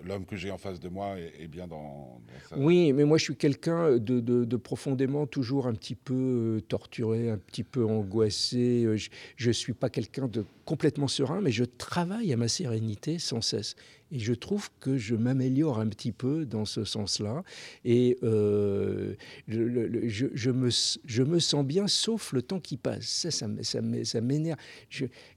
l'homme 0.05 0.25
que 0.25 0.37
j'ai 0.37 0.51
en 0.51 0.57
face 0.57 0.79
de 0.79 0.87
moi 0.87 1.17
est, 1.19 1.43
est 1.43 1.47
bien 1.49 1.67
dans, 1.67 2.21
dans 2.25 2.49
sa... 2.49 2.57
Oui, 2.57 2.93
mais 2.93 3.03
moi 3.03 3.17
je 3.17 3.25
suis 3.25 3.35
quelqu'un 3.35 3.91
de, 3.97 4.21
de- 4.21 4.45
de 4.45 4.55
profondément 4.55 5.27
toujours 5.27 5.67
un 5.67 5.73
petit 5.73 5.95
peu 5.95 6.13
euh, 6.13 6.61
torturé, 6.61 7.29
un 7.29 7.37
petit 7.37 7.65
peu 7.65 7.83
angoissé. 7.85 8.83
Euh, 8.85 8.95
Je 9.35 9.47
ne 9.49 9.53
suis 9.53 9.73
pas 9.73 9.89
quelqu'un 9.89 10.27
de 10.29 10.45
complètement 10.63 11.09
serein, 11.09 11.41
mais 11.41 11.51
je 11.51 11.65
travaille 11.65 12.31
à 12.31 12.37
ma 12.37 12.47
sérénité 12.47 13.19
sans 13.19 13.41
cesse. 13.41 13.75
Et 14.13 14.19
je 14.19 14.33
trouve 14.33 14.69
que 14.79 14.95
je 14.95 15.15
m'améliore 15.15 15.79
un 15.79 15.87
petit 15.87 16.11
peu 16.11 16.45
dans 16.45 16.65
ce 16.65 16.85
sens-là. 16.85 17.43
Et 17.83 18.19
euh, 18.21 19.15
je, 19.47 20.51
me, 20.51 20.69
je 20.69 21.23
me 21.23 21.39
sens 21.39 21.65
bien, 21.65 21.87
sauf 21.87 22.31
le 22.31 22.43
temps 22.43 22.59
qui 22.59 22.77
passe. 22.77 23.05
Ça, 23.05 23.31
ça, 23.31 24.21
m'énerve. 24.21 24.59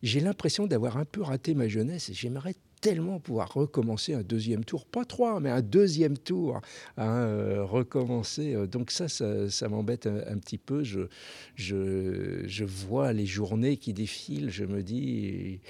J'ai 0.02 0.20
l'impression 0.20 0.66
d'avoir 0.66 0.98
un 0.98 1.06
peu 1.06 1.22
raté 1.22 1.54
ma 1.54 1.68
jeunesse 1.68 2.10
et 2.10 2.14
j'aimerais 2.14 2.54
tellement 2.82 3.18
pouvoir 3.18 3.54
recommencer 3.54 4.12
un 4.12 4.22
deuxième 4.22 4.62
tour, 4.62 4.84
pas 4.84 5.06
trois, 5.06 5.40
mais 5.40 5.48
un 5.48 5.62
deuxième 5.62 6.18
tour, 6.18 6.60
hein, 6.98 7.08
euh, 7.08 7.64
recommencer. 7.64 8.54
Euh, 8.54 8.66
Donc 8.66 8.90
ça, 8.90 9.08
ça, 9.08 9.68
m'embête 9.70 10.06
un, 10.06 10.36
petit 10.36 10.58
peu. 10.58 10.84
Je, 10.84 11.08
je 11.56 12.64
vois 12.64 13.14
les 13.14 13.24
journées 13.24 13.78
qui 13.78 13.94
défilent, 13.94 14.50
je 14.50 14.64
me 14.64 14.82
dis, 14.82 15.60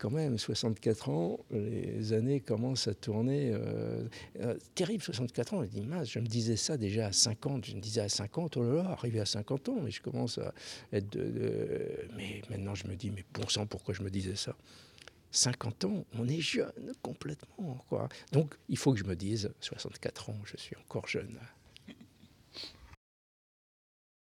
quand 0.00 0.10
même, 0.10 0.38
64 0.38 1.10
ans, 1.10 1.38
les 1.50 2.12
années 2.14 2.40
commencent 2.40 2.88
à 2.88 2.94
tourner. 2.94 3.50
euh, 3.52 4.08
euh, 4.40 4.56
terrible, 4.74 5.02
64 5.02 5.54
ans. 5.54 5.62
Je 5.62 6.04
je 6.04 6.18
me 6.18 6.26
disais 6.26 6.56
ça 6.56 6.78
déjà 6.78 7.08
à 7.08 7.12
50. 7.12 7.66
Je 7.66 7.76
me 7.76 7.80
disais 7.80 8.00
à 8.00 8.08
50, 8.08 8.56
oh 8.56 8.62
là 8.62 8.82
là, 8.82 8.90
arrivé 8.90 9.20
à 9.20 9.26
50 9.26 9.68
ans, 9.68 9.78
mais 9.82 9.90
je 9.90 10.00
commence 10.00 10.38
à 10.38 10.54
être 10.92 11.16
Mais 12.16 12.40
maintenant, 12.48 12.74
je 12.74 12.86
me 12.88 12.96
dis, 12.96 13.10
mais 13.10 13.24
bon 13.34 13.46
sang, 13.48 13.66
pourquoi 13.66 13.92
je 13.92 14.02
me 14.02 14.10
disais 14.10 14.36
ça? 14.36 14.56
50 15.32 15.84
ans, 15.84 16.04
on 16.18 16.26
est 16.26 16.40
jeune 16.40 16.92
complètement. 17.02 17.84
Quoi. 17.88 18.08
Donc, 18.32 18.54
il 18.68 18.78
faut 18.78 18.92
que 18.92 18.98
je 18.98 19.04
me 19.04 19.14
dise, 19.14 19.50
64 19.60 20.30
ans, 20.30 20.40
je 20.44 20.56
suis 20.56 20.76
encore 20.76 21.06
jeune. 21.06 21.38